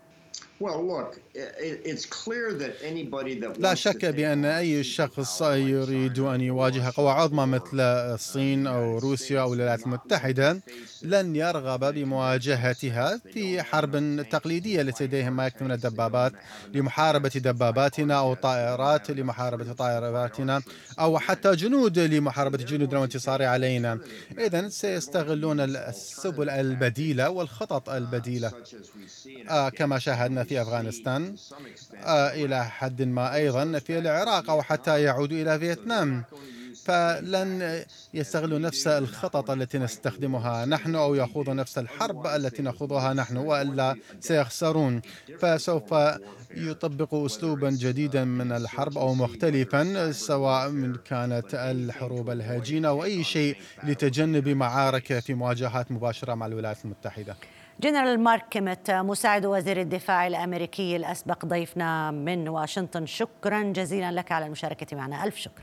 لا 3.59 3.73
شك 3.75 4.05
بأن 4.05 4.45
أي 4.45 4.83
شخص 4.83 5.41
يريد 5.41 6.19
أن 6.19 6.41
يواجه 6.41 6.91
قوى 6.95 7.11
عظمى 7.11 7.45
مثل 7.45 7.79
الصين 7.79 8.67
أو 8.67 8.97
روسيا 8.97 9.41
أو 9.41 9.53
الولايات 9.53 9.83
المتحدة 9.85 10.61
لن 11.01 11.35
يرغب 11.35 11.93
بمواجهتها 11.93 13.21
في 13.33 13.63
حرب 13.63 14.21
تقليدية 14.29 14.81
ليس 14.81 15.01
لديهم 15.01 15.35
ما 15.35 15.47
يكفي 15.47 15.63
من 15.63 15.71
الدبابات 15.71 16.33
لمحاربة 16.73 17.29
دباباتنا 17.29 18.19
أو 18.19 18.33
طائرات 18.33 19.11
لمحاربة 19.11 19.73
طائراتنا 19.73 20.61
أو 20.99 21.19
حتى 21.19 21.55
جنود 21.55 21.99
لمحاربة 21.99 22.57
جنودنا 22.57 22.99
والانتصار 22.99 23.43
علينا. 23.43 23.99
إذا 24.39 24.69
سيستغلون 24.69 25.59
السبل 25.59 26.49
البديلة 26.49 27.29
والخطط 27.29 27.89
البديلة. 27.89 28.51
آه 29.49 29.69
كما 29.69 29.99
شاهدنا 29.99 30.43
في 30.43 30.50
أفغانستان 30.51 31.36
آه 32.05 32.34
إلى 32.34 32.65
حد 32.65 33.01
ما 33.01 33.36
أيضا 33.36 33.79
في 33.79 34.00
العراق 34.00 34.50
أو 34.50 34.62
حتى 34.62 35.01
يعودوا 35.01 35.38
إلى 35.38 35.60
فيتنام. 35.60 36.24
فلن 36.86 37.84
يستغلوا 38.13 38.60
نفس 38.60 38.88
الخطط 38.88 39.51
التي 39.51 39.77
نستخدمها 39.77 40.65
نحن 40.65 40.96
أو 40.96 41.15
يخوضوا 41.15 41.53
نفس 41.53 41.77
الحرب 41.77 42.27
التي 42.27 42.62
نخوضها 42.62 43.13
نحن 43.13 43.38
وإلا 43.38 43.96
سيخسرون. 44.20 45.01
فسوف 45.39 45.96
يطبقوا 46.55 47.25
اسلوبا 47.25 47.70
جديدا 47.70 48.24
من 48.24 48.51
الحرب 48.51 48.98
أو 48.98 49.13
مختلفا 49.13 50.12
سواء 50.12 50.70
من 50.70 50.96
كانت 50.96 51.53
الحروب 51.53 52.29
الهجينة 52.29 52.88
أو 52.88 53.03
أي 53.03 53.24
شيء 53.24 53.58
لتجنب 53.84 54.50
معارك 54.50 55.20
في 55.20 55.34
مواجهات 55.34 55.91
مباشرة 55.91 56.34
مع 56.34 56.46
الولايات 56.46 56.86
المتحدة. 56.86 57.36
جنرال 57.79 58.19
مارك 58.19 58.45
كيمت 58.49 58.91
مساعد 58.91 59.45
وزير 59.45 59.81
الدفاع 59.81 60.27
الأمريكي 60.27 60.95
الأسبق 60.95 61.45
ضيفنا 61.45 62.11
من 62.11 62.49
واشنطن. 62.49 63.05
شكرا 63.05 63.61
جزيلا 63.61 64.11
لك 64.11 64.31
على 64.31 64.45
المشاركة 64.45 64.97
معنا. 64.97 65.23
ألف 65.23 65.35
شكر. 65.35 65.61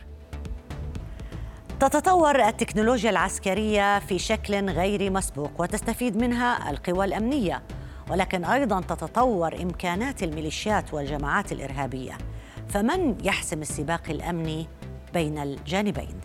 تتطور 1.80 2.48
التكنولوجيا 2.48 3.10
العسكرية 3.10 3.98
في 3.98 4.18
شكل 4.18 4.70
غير 4.70 5.10
مسبوق 5.10 5.50
وتستفيد 5.58 6.16
منها 6.16 6.70
القوى 6.70 7.04
الأمنية 7.04 7.62
ولكن 8.10 8.44
أيضا 8.44 8.80
تتطور 8.80 9.62
إمكانات 9.62 10.22
الميليشيات 10.22 10.94
والجماعات 10.94 11.52
الإرهابية. 11.52 12.18
فمن 12.68 13.24
يحسم 13.24 13.60
السباق 13.60 14.02
الأمني 14.10 14.66
بين 15.14 15.38
الجانبين؟ 15.38 16.20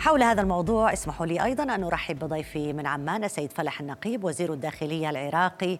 حول 0.00 0.22
هذا 0.22 0.42
الموضوع 0.42 0.92
اسمحوا 0.92 1.26
لي 1.26 1.44
أيضا 1.44 1.62
أن 1.62 1.84
أرحب 1.84 2.18
بضيفي 2.18 2.72
من 2.72 2.86
عمان 2.86 3.24
السيد 3.24 3.52
فلح 3.52 3.80
النقيب 3.80 4.24
وزير 4.24 4.52
الداخلية 4.52 5.10
العراقي 5.10 5.78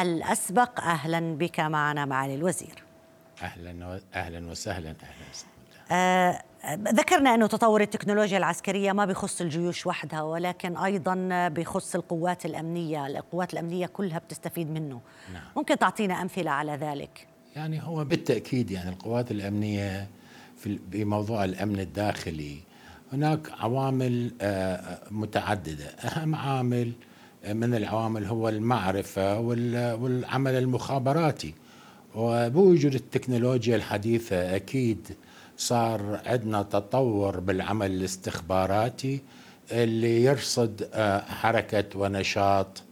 الأسبق. 0.00 0.80
أهلا 0.80 1.36
بك 1.36 1.60
معنا 1.60 2.04
معالي 2.04 2.34
الوزير. 2.34 2.82
أهلا 3.42 4.00
أهلا 4.14 4.50
وسهلا 4.50 4.88
أهلا 4.88 5.24
وسهلا. 5.32 5.50
آه 5.90 6.42
ذكرنا 6.76 7.34
أنه 7.34 7.46
تطور 7.46 7.80
التكنولوجيا 7.80 8.38
العسكرية 8.38 8.92
ما 8.92 9.04
بيخص 9.04 9.40
الجيوش 9.40 9.86
وحدها 9.86 10.22
ولكن 10.22 10.76
أيضا 10.76 11.48
بيخص 11.48 11.94
القوات 11.94 12.46
الأمنية. 12.46 13.06
القوات 13.06 13.52
الأمنية 13.52 13.86
كلها 13.86 14.18
بتستفيد 14.18 14.70
منه. 14.70 15.00
نعم. 15.32 15.42
ممكن 15.56 15.78
تعطينا 15.78 16.22
أمثلة 16.22 16.50
على 16.50 16.72
ذلك؟ 16.72 17.26
يعني 17.56 17.82
هو 17.82 18.04
بالتأكيد 18.04 18.70
يعني 18.70 18.90
القوات 18.90 19.30
الأمنية 19.30 20.08
في 20.56 20.78
بموضوع 20.88 21.44
الأمن 21.44 21.80
الداخلي 21.80 22.58
هناك 23.14 23.50
عوامل 23.60 24.30
متعددة. 25.10 25.84
أهم 25.84 26.34
عامل 26.34 26.92
من 27.52 27.74
العوامل 27.74 28.24
هو 28.24 28.48
المعرفة 28.48 29.38
والعمل 29.94 30.54
المخابراتي. 30.54 31.54
وبوجود 32.14 32.94
التكنولوجيا 32.94 33.76
الحديثة 33.76 34.56
أكيد 34.56 35.08
صار 35.56 36.20
عندنا 36.26 36.62
تطور 36.62 37.40
بالعمل 37.40 37.90
الاستخباراتي 37.90 39.20
اللي 39.72 40.24
يرصد 40.24 40.88
حركة 41.28 41.84
ونشاط 41.98 42.82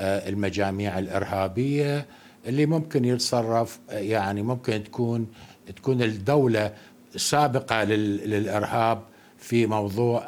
المجاميع 0.00 0.98
الإرهابية 0.98 2.06
اللي 2.46 2.66
ممكن 2.66 3.04
يتصرف 3.04 3.78
يعني 3.90 4.42
ممكن 4.42 4.84
تكون 4.84 5.26
تكون 5.76 6.02
الدولة 6.02 6.72
سابقة 7.16 7.84
للإرهاب. 7.84 9.02
في 9.44 9.66
موضوع 9.66 10.22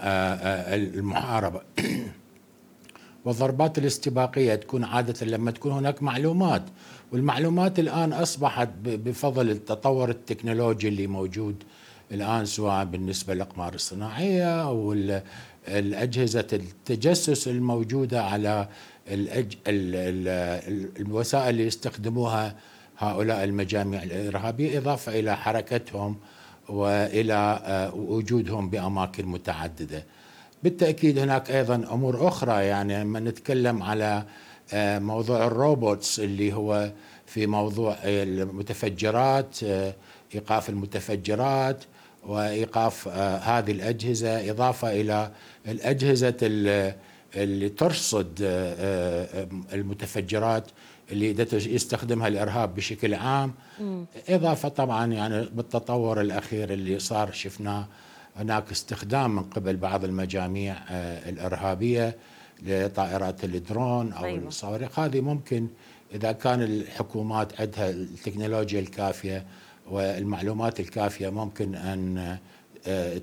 المحاربة. 0.74 1.60
والضربات 3.24 3.78
الاستباقية 3.78 4.54
تكون 4.54 4.84
عادة 4.84 5.26
لما 5.26 5.50
تكون 5.50 5.72
هناك 5.72 6.02
معلومات 6.02 6.62
والمعلومات 7.12 7.78
الآن 7.78 8.12
أصبحت 8.12 8.68
بفضل 8.84 9.50
التطور 9.50 10.10
التكنولوجي 10.10 10.88
اللي 10.88 11.06
موجود 11.06 11.62
الآن 12.12 12.44
سواء 12.44 12.84
بالنسبة 12.84 13.34
للأقمار 13.34 13.74
الصناعية 13.74 14.62
أو 14.62 14.92
الأجهزة 15.68 16.46
التجسس 16.52 17.48
الموجودة 17.48 18.22
على 18.22 18.68
الأج... 19.08 19.56
الوسائل 21.00 21.50
اللي 21.50 21.66
يستخدموها 21.66 22.56
هؤلاء 22.98 23.44
المجاميع 23.44 24.02
الإرهابية 24.02 24.78
إضافة 24.78 25.18
إلى 25.18 25.36
حركتهم 25.36 26.16
وإلى 26.68 27.60
وجودهم 27.96 28.70
بأماكن 28.70 29.26
متعددة. 29.26 30.04
بالتأكيد 30.62 31.18
هناك 31.18 31.50
أيضا 31.50 31.74
أمور 31.74 32.28
أخرى 32.28 32.64
يعني 32.66 33.00
لما 33.00 33.20
نتكلم 33.20 33.82
على 33.82 34.24
موضوع 35.00 35.46
الروبوتس 35.46 36.20
اللي 36.20 36.52
هو 36.52 36.90
في 37.26 37.46
موضوع 37.46 37.96
المتفجرات 38.04 39.56
إيقاف 40.34 40.68
المتفجرات 40.68 41.84
وإيقاف 42.26 43.08
هذه 43.48 43.70
الأجهزة 43.70 44.50
إضافة 44.50 45.00
إلى 45.00 45.30
الأجهزة 45.68 46.34
اللي 47.36 47.68
ترصد 47.68 48.38
المتفجرات 49.72 50.64
اللي 51.12 51.46
يستخدمها 51.52 52.28
الإرهاب 52.28 52.74
بشكل 52.74 53.14
عام. 53.14 53.54
إضافة 54.28 54.68
طبعا 54.68 55.06
يعني 55.06 55.46
بالتطور 55.52 56.20
الأخير 56.20 56.72
اللي 56.72 56.98
صار 56.98 57.32
شفناه 57.32 57.86
هناك 58.36 58.70
استخدام 58.70 59.36
من 59.36 59.42
قبل 59.42 59.76
بعض 59.76 60.04
المجاميع 60.04 60.76
الإرهابية 61.28 62.16
لطائرات 62.62 63.44
الدرون 63.44 64.12
أو 64.12 64.24
أيوة. 64.24 64.48
الصواريخ. 64.48 64.98
هذه 64.98 65.20
ممكن 65.20 65.68
إذا 66.14 66.32
كان 66.32 66.62
الحكومات 66.62 67.60
عندها 67.60 67.90
التكنولوجيا 67.90 68.80
الكافية 68.80 69.46
والمعلومات 69.90 70.80
الكافية 70.80 71.28
ممكن 71.28 71.74
أن 71.74 72.38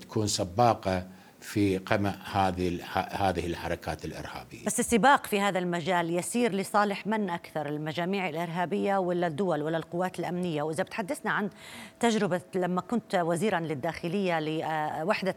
تكون 0.02 0.28
سباقة 0.28 1.08
في 1.44 1.78
قمع 1.78 2.16
هذه 2.32 2.80
هذه 3.12 3.46
الحركات 3.46 4.06
الإرهابية. 4.06 4.66
بس 4.66 4.80
السباق 4.80 5.26
في 5.26 5.40
هذا 5.40 5.60
المجال 5.60 6.10
يسير 6.10 6.54
لصالح 6.54 7.08
من 7.08 7.30
أكثر 7.30 7.70
المجاميع 7.70 8.30
الإرهابية 8.30 8.98
ولا 8.98 9.28
الدول 9.28 9.62
ولا 9.62 9.78
القوات 9.78 10.20
الأمنية؟ 10.20 10.64
وإذا 10.64 10.84
بتحدثنا 10.84 11.32
عن 11.32 11.50
تجربة 12.00 12.42
لما 12.56 12.82
كنت 12.82 13.16
وزيرا 13.16 13.60
للداخلية 13.60 14.40
لوحدة 14.40 15.36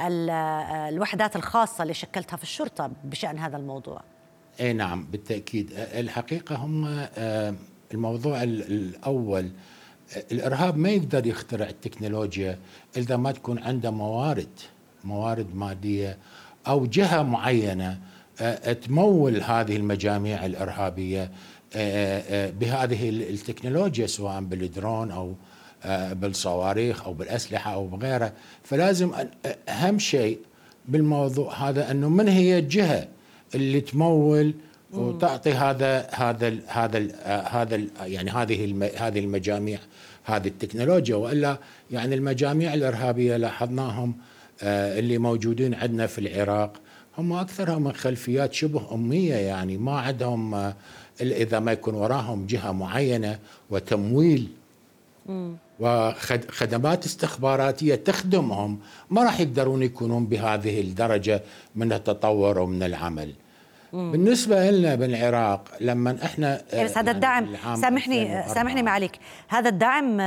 الوحدات 0.00 1.36
الخاصة 1.36 1.82
اللي 1.82 1.94
شكلتها 1.94 2.36
في 2.36 2.42
الشرطة 2.42 2.90
بشأن 3.04 3.38
هذا 3.38 3.56
الموضوع. 3.56 4.00
أي 4.60 4.72
نعم 4.72 5.04
بالتأكيد 5.04 5.72
الحقيقة 5.76 6.56
هم 6.56 7.06
الموضوع 7.94 8.42
الأول 8.42 9.50
الإرهاب 10.32 10.76
ما 10.76 10.88
يقدر 10.88 11.26
يخترع 11.26 11.68
التكنولوجيا 11.68 12.58
اذا 12.96 13.16
ما 13.16 13.32
تكون 13.32 13.58
عنده 13.58 13.90
موارد 13.90 14.60
موارد 15.04 15.54
مادية 15.54 16.18
أو 16.66 16.86
جهة 16.86 17.22
معينة 17.22 17.98
تمول 18.86 19.40
هذه 19.42 19.76
المجاميع 19.76 20.46
الإرهابية 20.46 21.30
بهذه 22.60 23.08
التكنولوجيا 23.08 24.06
سواء 24.06 24.40
بالدرون 24.40 25.10
أو 25.10 25.34
بالصواريخ 26.12 27.04
أو 27.04 27.12
بالأسلحة 27.12 27.74
أو 27.74 27.86
بغيرها. 27.86 28.32
فلازم 28.62 29.12
أهم 29.68 29.98
شيء 29.98 30.38
بالموضوع 30.88 31.68
هذا 31.68 31.90
أنه 31.90 32.08
من 32.08 32.28
هي 32.28 32.58
الجهة 32.58 33.08
اللي 33.54 33.80
تمول 33.80 34.54
وتعطي 34.92 35.52
هذا 35.52 36.06
هذا 36.10 36.58
هذا 36.66 37.08
هذا 37.50 37.80
يعني 38.04 38.30
هذه 38.30 38.90
هذه 38.96 39.18
المجاميع 39.18 39.78
هذه 40.24 40.48
التكنولوجيا. 40.48 41.16
وإلا 41.16 41.58
يعني 41.90 42.14
المجاميع 42.14 42.74
الإرهابية 42.74 43.36
لاحظناهم 43.36 44.14
اللي 44.62 45.18
موجودين 45.18 45.74
عندنا 45.74 46.06
في 46.06 46.18
العراق 46.18 46.72
هم 47.18 47.32
أكثرهم 47.32 47.82
من 47.82 47.92
خلفيات 47.92 48.52
شبه 48.52 48.94
أمية 48.94 49.34
يعني 49.34 49.76
ما 49.76 49.98
عندهم 50.00 50.54
آه، 50.54 50.74
إذا 51.20 51.58
ما 51.60 51.72
يكون 51.72 51.94
وراهم 51.94 52.46
جهة 52.46 52.72
معينة 52.72 53.38
وتمويل 53.70 54.48
وخدمات 55.80 57.04
استخباراتية 57.04 57.94
تخدمهم 57.94 58.78
ما 59.10 59.24
راح 59.24 59.40
يقدرون 59.40 59.82
يكونون 59.82 60.26
بهذه 60.26 60.80
الدرجة 60.80 61.42
من 61.76 61.92
التطور 61.92 62.58
ومن 62.58 62.82
العمل. 62.82 63.32
بالنسبة 63.92 64.70
لنا 64.70 64.94
بالعراق 64.94 65.68
لما 65.80 66.18
إحنا 66.24 66.62
يعني 66.72 66.84
بس 66.84 66.98
هذا 66.98 67.10
الدعم 67.10 67.56
سامحني 67.74 68.42
سامحني 68.54 68.82
معليك 68.82 69.18
هذا 69.48 69.68
الدعم 69.68 70.20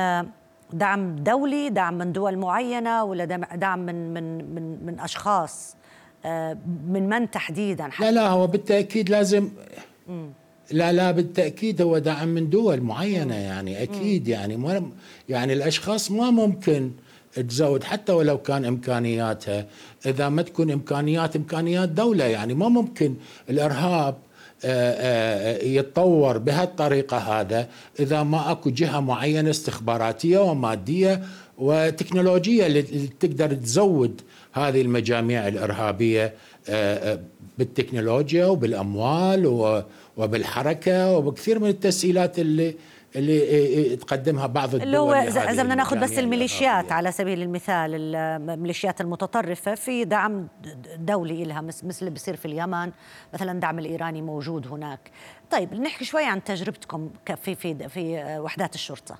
دعم 0.73 1.15
دولي 1.15 1.69
دعم 1.69 1.97
من 1.97 2.11
دول 2.11 2.37
معينة 2.37 3.03
ولا 3.03 3.25
دعم 3.55 3.79
من 3.79 4.13
من 4.13 4.55
من 4.55 4.85
من 4.85 4.99
أشخاص 4.99 5.75
آه، 6.25 6.57
من 6.87 7.09
من 7.09 7.31
تحديدا؟ 7.31 7.89
لا 7.99 8.11
لا 8.11 8.27
هو 8.27 8.47
بالتأكيد 8.47 9.09
لازم 9.09 9.49
مم. 10.07 10.29
لا 10.71 10.91
لا 10.91 11.11
بالتأكيد 11.11 11.81
هو 11.81 11.97
دعم 11.97 12.27
من 12.27 12.49
دول 12.49 12.81
معينة 12.81 13.35
يعني 13.35 13.83
أكيد 13.83 14.27
يعني 14.27 14.57
ما 14.57 14.89
يعني 15.29 15.53
الأشخاص 15.53 16.11
ما 16.11 16.31
ممكن 16.31 16.91
تزود 17.33 17.83
حتى 17.83 18.11
ولو 18.11 18.37
كان 18.37 18.65
إمكانياتها. 18.65 19.65
إذا 20.05 20.29
ما 20.29 20.41
تكون 20.41 20.71
إمكانيات 20.71 21.35
إمكانيات 21.35 21.89
دولة 21.89 22.23
يعني 22.23 22.53
ما 22.53 22.69
ممكن 22.69 23.15
الإرهاب 23.49 24.15
يتطور 25.63 26.37
بهالطريقة 26.37 27.17
هذا 27.17 27.67
إذا 27.99 28.23
ما 28.23 28.51
أكو 28.51 28.69
جهة 28.69 28.99
معينة 28.99 29.49
استخباراتية 29.49 30.39
ومادية 30.39 31.21
وتكنولوجية 31.57 32.65
اللي 32.65 32.81
تقدر 33.19 33.53
تزود 33.53 34.21
هذه 34.53 34.81
المجاميع 34.81 35.47
الإرهابية 35.47 36.33
آه، 36.69 37.19
بالتكنولوجيا 37.57 38.45
وبالأموال 38.45 39.45
وبالحركة 40.17 41.17
وبكثير 41.17 41.59
من 41.59 41.69
التسهيلات 41.69 42.39
اللي 42.39 42.75
اللي 43.17 43.95
تقدمها 43.95 44.47
بعض 44.47 44.75
الدول 44.75 44.87
اللي 44.87 44.97
هو 44.97 45.13
اذا 45.13 45.63
بدنا 45.63 45.75
ناخذ 45.75 45.99
بس 45.99 46.19
الميليشيات 46.19 46.91
على 46.91 47.11
سبيل 47.11 47.41
المثال 47.41 48.15
الميليشيات 48.15 49.01
المتطرفة 49.01 49.75
في 49.75 50.05
دعم 50.05 50.47
دولي 50.97 51.43
لها 51.43 51.61
مثل 51.61 51.97
اللي 51.99 52.11
بيصير 52.11 52.35
في 52.35 52.45
اليمن 52.45 52.91
مثلا 53.33 53.59
دعم 53.59 53.79
الإيراني 53.79 54.21
موجود 54.21 54.67
هناك. 54.67 55.11
طيب 55.51 55.73
نحكي 55.73 56.05
شوي 56.05 56.25
عن 56.25 56.43
تجربتكم 56.43 57.09
في 57.43 57.55
في 57.55 57.89
في 57.89 58.37
وحدات 58.39 58.75
الشرطة. 58.75 59.17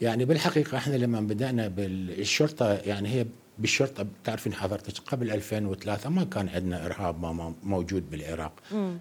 يعني 0.00 0.24
بالحقيقة 0.24 0.78
إحنا 0.78 0.96
لما 0.96 1.20
بدأنا 1.20 1.68
بالشرطة 1.68 2.72
يعني 2.72 3.08
هي 3.08 3.26
بالشرطة 3.58 4.02
بتعرفين 4.22 4.54
حضرتك 4.54 4.98
قبل 5.06 5.30
2003 5.30 6.10
ما 6.10 6.24
كان 6.24 6.48
عندنا 6.48 6.86
إرهاب 6.86 7.24
موجود 7.62 8.10
بالعراق. 8.10 8.52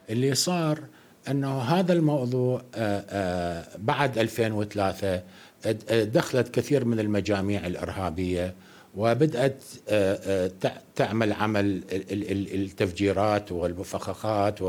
اللي 0.09 0.35
صار 0.35 0.79
أنه 1.31 1.61
هذا 1.61 1.93
الموضوع 1.93 2.61
آه، 2.75 3.05
آه، 3.09 3.65
بعد 3.77 4.17
2003 4.17 5.23
دخلت 5.91 6.47
كثير 6.47 6.85
من 6.85 6.99
المجاميع 6.99 7.67
الإرهابية 7.67 8.55
وبدأت 8.95 9.63
آه، 9.89 10.51
تعمل 10.95 11.33
عمل 11.33 11.81
التفجيرات 12.53 13.51
والمفخخات 13.51 14.59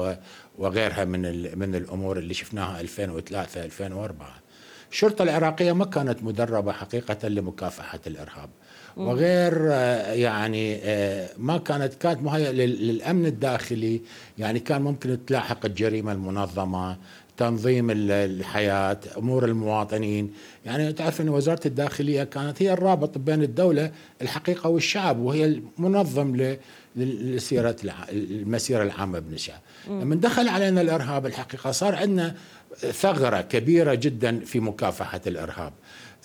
وغيرها 0.59 1.05
من 1.05 1.59
من 1.59 1.75
الأمور 1.75 2.19
اللي 2.19 2.35
شفناها 2.35 2.81
2003 2.81 3.65
2004 3.65 4.49
الشرطة 4.91 5.23
العراقية 5.23 5.73
ما 5.73 5.85
كانت 5.85 6.23
مدربة 6.23 6.73
حقيقة 6.73 7.29
لمكافحة 7.29 8.01
الإرهاب. 8.07 8.51
وغير 8.99 9.73
آه، 9.73 10.13
يعني 10.13 10.79
آه، 10.83 11.29
ما 11.39 11.59
كانت 11.59 11.95
كانت 11.95 12.23
مهيئة 12.23 12.51
للأمن 12.51 13.27
الداخلي. 13.27 14.01
يعني 14.39 14.61
كان 14.61 14.83
ممكن 14.83 15.19
تلاحق 15.27 15.67
الجريمة 15.67 16.13
المنظمة 16.13 16.97
تنظيم 17.37 17.91
الحياة 17.91 19.01
أمور 19.17 19.45
المواطنين. 19.45 20.33
يعني 20.67 20.93
تعرف 20.93 21.21
إن 21.21 21.29
وزارة 21.29 21.61
الداخلية 21.67 22.25
كانت 22.25 22.63
هي 22.63 22.73
الرابط 22.73 23.19
بين 23.19 23.43
الدولة 23.43 23.91
الحقيقة 24.23 24.71
والشعب 24.71 25.19
وهي 25.19 25.45
المنظم 25.45 26.57
لسيرة 26.97 27.77
المسيرة 28.13 28.83
العامة 28.83 29.19
بالنشاء 29.19 29.61
لما 29.89 30.15
دخل 30.15 30.49
علينا 30.49 30.81
الإرهاب 30.81 31.27
الحقيقة 31.27 31.71
صار 31.71 31.95
عندنا 31.95 32.35
ثغرة 32.79 33.41
كبيرة 33.41 33.95
جدا 33.95 34.41
في 34.41 34.61
مكافحة 34.61 35.21
الإرهاب. 35.27 35.73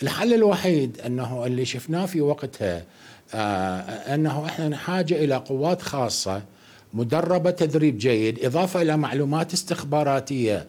الحل 0.04 0.34
الوحيد 0.34 1.02
أنه 1.06 1.46
اللي 1.46 1.66
شفناه 1.66 2.06
في 2.06 2.22
وقتها 2.22 2.84
آه 3.34 3.80
أنه 4.16 4.46
إحنا 4.46 4.70
نحاجه 4.70 5.24
إلى 5.24 5.36
قوات 5.36 5.82
خاصة 5.82 6.42
مدربة 6.94 7.52
تدريب 7.52 7.98
جيد 7.98 8.46
إضافة 8.46 8.82
إلى 8.82 8.98
معلومات 8.98 9.54
استخباراتية 9.54 10.66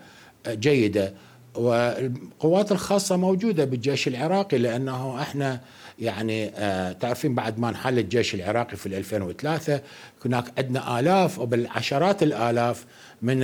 جيدة. 0.49 1.14
والقوات 1.55 2.73
الخاصة 2.73 3.16
موجودة 3.16 3.64
بالجيش 3.64 4.09
العراقي 4.09 4.59
لأنه 4.59 5.23
إحنا 5.23 5.61
يعني 5.99 6.49
آه 6.57 6.92
تعرفين 6.92 7.35
بعد 7.35 7.59
ما 7.59 7.68
انحل 7.68 7.99
الجيش 7.99 8.35
العراقي 8.35 8.77
في 8.77 8.87
2003 8.87 9.81
هناك 10.25 10.44
عندنا 10.59 11.01
آلاف 11.01 11.38
وبالعشرات 11.38 12.23
الآلاف 12.23 12.85
من 13.25 13.39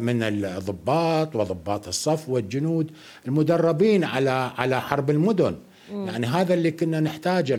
من 0.00 0.22
الضباط 0.22 1.36
وضباط 1.36 1.88
الصف 1.88 2.28
والجنود 2.28 2.90
المدربين 3.26 4.04
على 4.04 4.50
على 4.58 4.80
حرب 4.80 5.10
المدن. 5.10 5.56
يعني 5.90 6.26
هذا 6.26 6.54
اللي 6.54 6.70
كنا 6.70 7.00
نحتاجه 7.00 7.54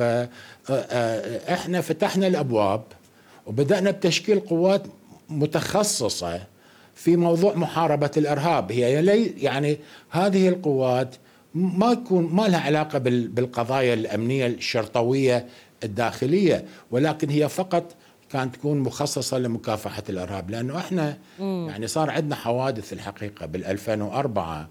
آه، 0.00 0.28
آه، 0.70 1.80
فتحنا 1.80 2.26
الأبواب 2.26 2.82
وبدأنا 3.46 3.90
بتشكيل 3.90 4.40
قوات 4.40 4.82
متخصصة 5.28 6.40
في 6.94 7.16
موضوع 7.16 7.54
محاربة 7.54 8.10
الإرهاب. 8.16 8.72
هي 8.72 9.26
يعني 9.42 9.78
هذه 10.10 10.48
القوات 10.48 11.14
ما 11.54 11.92
يكون 11.92 12.28
ما 12.32 12.48
لها 12.48 12.60
علاقة 12.60 12.98
بالقضايا 12.98 13.94
الأمنية 13.94 14.46
الشرطوية 14.46 15.46
الداخلية 15.84 16.64
ولكن 16.90 17.30
هي 17.30 17.48
فقط 17.48 17.94
كانت 18.32 18.56
تكون 18.56 18.78
مخصصة 18.78 19.38
لمكافحة 19.38 20.02
الإرهاب 20.08 20.50
لأنه 20.50 20.78
إحنا 20.78 21.18
مم. 21.38 21.66
يعني 21.70 21.86
صار 21.86 22.10
عندنا 22.10 22.36
حوادث 22.36 22.92
الحقيقة 22.92 23.46
بال 23.46 23.64
2004 23.64 24.68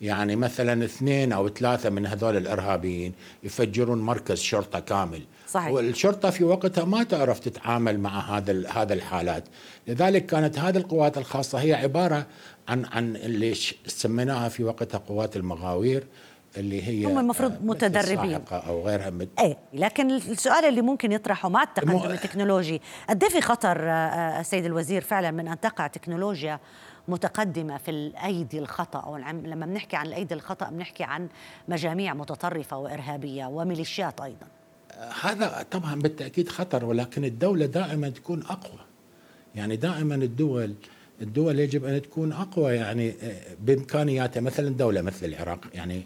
يعني 0.00 0.36
مثلا 0.36 0.84
اثنين 0.84 1.32
أو 1.32 1.48
ثلاثة 1.48 1.90
من 1.90 2.06
هذول 2.06 2.36
الإرهابيين 2.36 3.12
يفجرون 3.42 3.98
مركز 3.98 4.38
شرطة 4.38 4.80
كامل 4.80 5.22
صحيح. 5.48 5.72
والشرطة 5.72 6.30
في 6.30 6.44
وقتها 6.44 6.84
ما 6.84 7.02
تعرف 7.02 7.38
تتعامل 7.38 8.00
مع 8.00 8.36
هذا 8.36 8.68
هذا 8.68 8.94
الحالات 8.94 9.44
لذلك 9.88 10.26
كانت 10.26 10.58
هذه 10.58 10.76
القوات 10.76 11.18
الخاصة 11.18 11.58
هي 11.58 11.74
عبارة 11.74 12.26
عن 12.68 12.84
عن 12.84 13.16
اللي 13.16 13.54
سميناها 13.86 14.48
في 14.48 14.64
وقتها 14.64 14.98
قوات 14.98 15.36
المغاوير 15.36 16.04
اللي 16.56 16.82
هي 16.82 17.04
هم 17.04 17.18
المفروض 17.18 17.64
متدربين. 17.64 18.42
أو 18.52 18.86
غيرها 18.86 19.10
مد... 19.10 19.28
إيه 19.40 19.56
لكن 19.72 20.10
السؤال 20.10 20.64
اللي 20.64 20.82
ممكن 20.82 21.12
يطرحه 21.12 21.48
مع 21.48 21.62
التقدم 21.62 21.90
الم... 21.90 22.10
التكنولوجي 22.10 22.80
قد 23.08 23.24
إيه 23.24 23.30
في 23.30 23.40
خطر 23.40 23.76
السيد 24.40 24.62
آه، 24.62 24.66
آه، 24.66 24.70
الوزير 24.70 25.02
فعلا 25.02 25.30
من 25.30 25.48
أن 25.48 25.60
تقع 25.60 25.86
تكنولوجيا 25.86 26.60
متقدمة 27.08 27.76
في 27.76 27.90
الأيدي 27.90 28.58
الخطأ 28.58 29.18
لما 29.32 29.66
بنحكي 29.66 29.96
عن 29.96 30.06
الأيدي 30.06 30.34
الخطأ 30.34 30.70
بنحكي 30.70 31.04
عن 31.04 31.28
مجاميع 31.68 32.14
متطرفة 32.14 32.78
وإرهابية 32.78 33.46
وميليشيات 33.46 34.20
أيضا. 34.20 34.46
هذا 35.22 35.66
طبعا 35.70 35.94
بالتأكيد 35.94 36.48
خطر 36.48 36.84
ولكن 36.84 37.24
الدولة 37.24 37.66
دائما 37.66 38.08
تكون 38.08 38.42
أقوى. 38.42 38.80
يعني 39.54 39.76
دائما 39.76 40.14
الدول 40.14 40.74
الدول 41.22 41.60
يجب 41.60 41.84
أن 41.84 42.02
تكون 42.02 42.32
أقوى 42.32 42.72
يعني 42.72 43.14
آه، 43.22 43.40
بإمكانياتها. 43.60 44.40
مثلا 44.40 44.68
دولة 44.68 45.02
مثل 45.02 45.26
العراق 45.26 45.60
يعني 45.74 46.02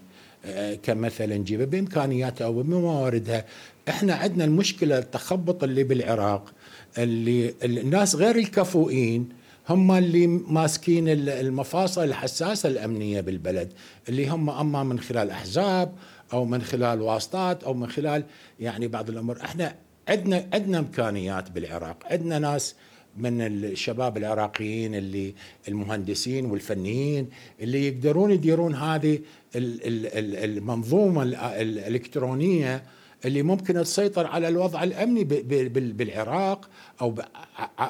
آه، 0.47 0.75
كمثل 0.75 1.29
نجيبه 1.33 1.65
بامكانياتها 1.65 2.45
أو 2.45 2.53
بمواردها 2.53 3.45
إحنا 3.89 4.13
عندنا 4.13 4.45
المشكلة 4.45 4.97
التخبط 4.97 5.63
اللي 5.63 5.83
بالعراق 5.83 6.53
اللي 6.97 7.53
الناس 7.63 8.15
غير 8.15 8.35
الكفؤين 8.35 9.29
هم 9.69 9.91
اللي 9.91 10.27
ماسكين 10.27 11.07
المفاصل 11.09 12.03
الحساسة 12.03 12.69
الأمنية 12.69 13.21
بالبلد 13.21 13.73
اللي 14.09 14.29
هم 14.29 14.49
أما 14.49 14.83
من 14.83 14.99
خلال 14.99 15.31
أحزاب 15.31 15.93
أو 16.33 16.45
من 16.45 16.61
خلال 16.61 17.01
واسطات 17.01 17.63
أو 17.63 17.73
من 17.73 17.89
خلال 17.89 18.23
يعني 18.59 18.87
بعض 18.87 19.09
الأمور. 19.09 19.41
إحنا 19.41 19.75
عندنا 20.09 20.47
عندنا 20.53 20.79
إمكانيات 20.79 21.51
بالعراق. 21.51 21.97
عندنا 22.11 22.39
ناس 22.39 22.75
من 23.17 23.41
الشباب 23.41 24.17
العراقيين 24.17 24.95
اللي 24.95 25.33
المهندسين 25.67 26.45
والفنيين 26.45 27.29
اللي 27.61 27.87
يقدرون 27.87 28.31
يديرون 28.31 28.75
هذه 28.75 29.19
المنظومة 29.55 31.23
الإلكترونية 31.61 32.83
اللي 33.25 33.43
ممكن 33.43 33.73
تسيطر 33.83 34.27
على 34.27 34.47
الوضع 34.47 34.83
الأمني 34.83 35.23
بالعراق 35.73 36.69
أو 37.01 37.15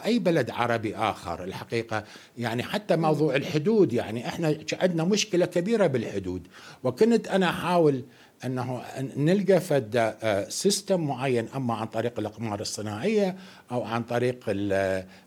أي 0.06 0.20
بلد 0.20 0.50
عربي 0.50 0.96
آخر. 0.96 1.44
الحقيقة 1.44 2.04
يعني 2.38 2.64
حتى 2.64 2.96
موضوع 2.96 3.36
الحدود 3.36 3.94
يعني 3.94 4.28
إحنا 4.28 4.58
عندنا 4.74 5.04
مشكلة 5.04 5.46
كبيرة 5.46 5.88
بالحدود. 5.88 6.48
وكنت 6.84 7.28
أنا 7.28 7.50
أحاول 7.50 8.04
أنه 8.46 8.82
نلقى 9.18 9.60
فد 9.60 10.16
سيستم 10.50 11.02
معين 11.02 11.48
أما 11.56 11.74
عن 11.74 11.88
طريق 11.88 12.20
الأقمار 12.20 12.60
الصناعية 12.60 13.36
أو 13.72 13.84
عن 13.84 14.04
طريق 14.04 14.44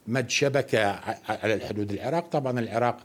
مد 0.07 0.31
شبكة 0.31 0.87
على 1.29 1.55
الحدود. 1.55 1.93
العراق 1.93 2.29
طبعا 2.29 2.61
العراق 2.61 2.97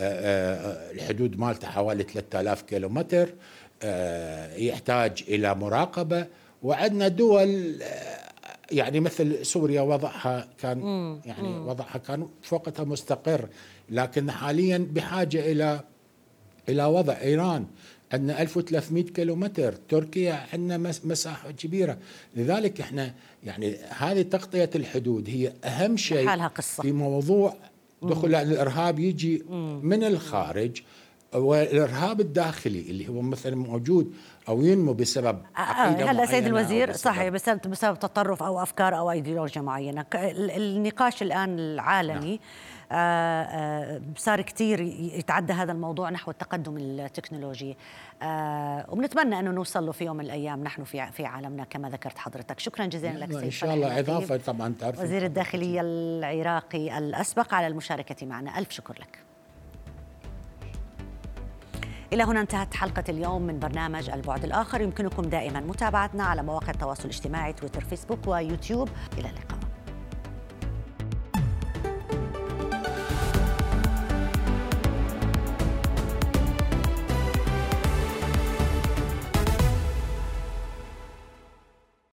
الحدود 0.00 1.38
مالته 1.38 1.68
حوالي 1.68 2.02
3000 2.02 2.62
كيلومتر 2.62 3.28
يحتاج 4.56 5.24
إلى 5.28 5.54
مراقبة. 5.54 6.26
وعندنا 6.62 7.08
دول 7.08 7.76
يعني 8.70 9.00
مثل 9.00 9.46
سوريا 9.46 9.80
وضعها 9.80 10.48
كان 10.58 10.80
يعني 11.24 11.58
وضعها 11.58 11.98
كان 11.98 12.28
فوقتها 12.42 12.84
مستقر 12.84 13.48
لكن 13.90 14.30
حاليا 14.30 14.88
بحاجة 14.90 15.52
إلى 15.52 15.80
إلى 16.68 16.84
وضع 16.84 17.20
إيران 17.20 17.66
عندنا 18.12 18.42
1300 18.42 19.04
كيلومتر 19.04 19.72
تركيا 19.72 20.46
عندنا 20.52 20.92
مساحة 21.04 21.50
كبيرة. 21.50 21.98
لذلك 22.36 22.80
إحنا 22.80 23.14
يعني 23.44 23.76
هذه 23.88 24.22
تغطية 24.22 24.70
الحدود 24.74 25.28
هي 25.28 25.52
أهم 25.64 25.96
شيء 25.96 26.26
حالها 26.26 26.48
قصة. 26.48 26.82
في 26.82 26.92
موضوع 26.92 27.54
دخول 28.02 28.34
الإرهاب 28.34 28.98
يجي 28.98 29.42
من 29.82 30.04
الخارج 30.04 30.82
والإرهاب 31.34 32.20
الداخلي 32.20 32.80
اللي 32.80 33.08
هو 33.08 33.22
مثلا 33.22 33.56
موجود 33.56 34.14
أو 34.48 34.62
ينمو 34.62 34.92
بسبب 34.92 35.38
آه، 35.56 35.60
آه، 35.60 35.62
عقيدة 35.62 36.10
هلا 36.10 36.26
سيد 36.26 36.46
الوزير 36.46 36.92
صحيح 36.92 37.28
بسبب 37.28 37.60
بسبب 37.70 37.98
تطرف 37.98 38.42
أو 38.42 38.62
أفكار 38.62 38.98
أو 38.98 39.10
ايديولوجيا 39.10 39.62
معينة. 39.62 40.04
النقاش 40.14 41.22
الآن 41.22 41.58
العالمي 41.58 42.30
نعم. 42.30 42.38
آه، 42.94 44.02
صار 44.16 44.42
كثير 44.42 44.80
يتعدى 44.80 45.52
هذا 45.52 45.72
الموضوع 45.72 46.10
نحو 46.10 46.30
التقدم 46.30 46.76
التكنولوجي. 46.76 47.76
وبنتمنى 48.88 49.38
أنه 49.38 49.50
نوصل 49.50 49.86
له 49.86 49.92
في 49.92 50.04
يوم 50.04 50.16
من 50.16 50.24
الأيام 50.24 50.64
نحن 50.64 50.84
في 50.84 51.06
في 51.12 51.24
عالمنا 51.24 51.64
كما 51.64 51.88
ذكرت 51.88 52.18
حضرتك. 52.18 52.58
شكرا 52.58 52.86
جزيلا 52.86 53.18
لك 53.18 53.32
سيد 53.32 53.42
إن 53.42 53.50
شاء 53.50 53.74
الله 53.74 53.98
إضافة 53.98 54.36
طبعا 54.36 54.74
تعرف 54.80 55.00
وزير 55.00 55.24
الداخلية 55.24 55.80
العراقي 55.80 56.98
الأسبق 56.98 57.54
على 57.54 57.66
المشاركة 57.66 58.26
معنا. 58.26 58.58
ألف 58.58 58.70
شكر 58.70 58.94
لك. 59.00 59.31
إلى 62.12 62.22
هنا 62.22 62.40
انتهت 62.40 62.74
حلقة 62.74 63.04
اليوم 63.08 63.42
من 63.42 63.58
برنامج 63.58 64.10
البعد 64.10 64.44
الآخر. 64.44 64.80
يمكنكم 64.80 65.22
دائما 65.22 65.60
متابعتنا 65.60 66.24
على 66.24 66.42
مواقع 66.42 66.70
التواصل 66.70 67.04
الاجتماعي 67.04 67.52
تويتر 67.52 67.84
فيسبوك 67.84 68.18
ويوتيوب. 68.26 68.88
إلى 69.18 69.28
اللقاء. 69.28 69.61